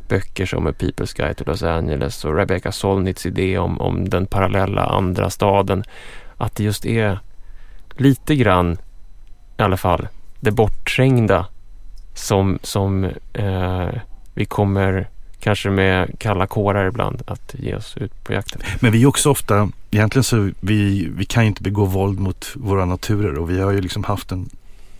[0.08, 4.28] böcker som är People's Guide to Los Angeles och Rebecca Solnits idé om, om den
[4.28, 5.84] parallella andra staden.
[6.38, 7.20] Att det just är
[7.96, 8.78] lite grann
[9.58, 10.08] i alla fall
[10.40, 11.46] det bortträngda
[12.14, 13.04] som, som
[13.34, 13.90] eh,
[14.34, 15.10] vi kommer
[15.42, 18.62] kanske med kalla kårar ibland att ge oss ut på jakten.
[18.80, 22.52] Men vi är också ofta, egentligen så vi, vi kan ju inte begå våld mot
[22.56, 24.50] våra naturer och vi har ju liksom haft en,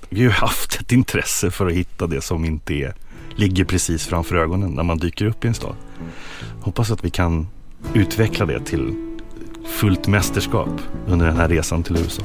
[0.10, 2.94] vi har ju haft ett intresse för att hitta det som inte är,
[3.36, 5.76] ligger precis framför ögonen när man dyker upp i en stad.
[6.62, 7.48] Hoppas att vi kan
[7.94, 8.94] utveckla det till
[9.66, 12.24] fullt mästerskap under den här resan till USA.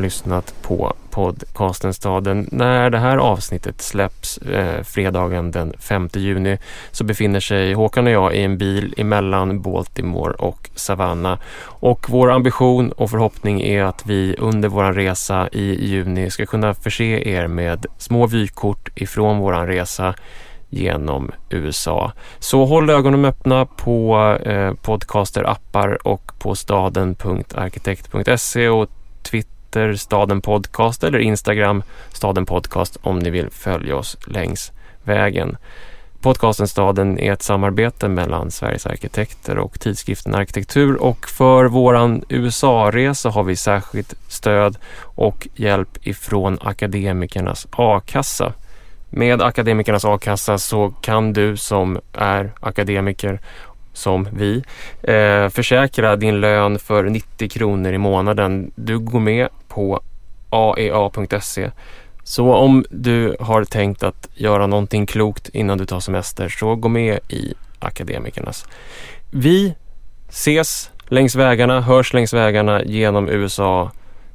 [0.00, 2.48] Lyssnat på podcasten Staden.
[2.52, 6.58] När det här avsnittet släpps eh, fredagen den 5 juni
[6.90, 11.38] så befinner sig Håkan och jag i en bil emellan Baltimore och Savannah.
[11.62, 16.74] Och vår ambition och förhoppning är att vi under vår resa i juni ska kunna
[16.74, 20.14] förse er med små vykort ifrån vår resa
[20.68, 22.12] genom USA.
[22.38, 28.90] Så håll ögonen öppna på eh, podcaster-appar och på staden.arkitekt.se och
[29.22, 34.72] Twitter Twitter Staden Podcast eller Instagram Staden Podcast om ni vill följa oss längs
[35.04, 35.56] vägen.
[36.20, 43.30] Podcasten Staden är ett samarbete mellan Sveriges arkitekter och tidskriften Arkitektur och för våran USA-resa
[43.30, 48.52] har vi särskilt stöd och hjälp ifrån Akademikernas a-kassa.
[49.10, 53.40] Med Akademikernas a-kassa så kan du som är akademiker
[53.92, 54.62] som vi.
[55.02, 58.70] Eh, försäkra din lön för 90 kronor i månaden.
[58.74, 60.00] Du går med på
[60.50, 61.70] aea.se.
[62.24, 66.88] Så om du har tänkt att göra någonting klokt innan du tar semester så gå
[66.88, 68.66] med i Akademikernas.
[69.30, 69.74] Vi
[70.28, 73.90] ses längs vägarna, hörs längs vägarna genom USA.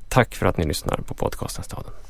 [0.09, 2.04] Tack för att ni lyssnar på podcasten Staden.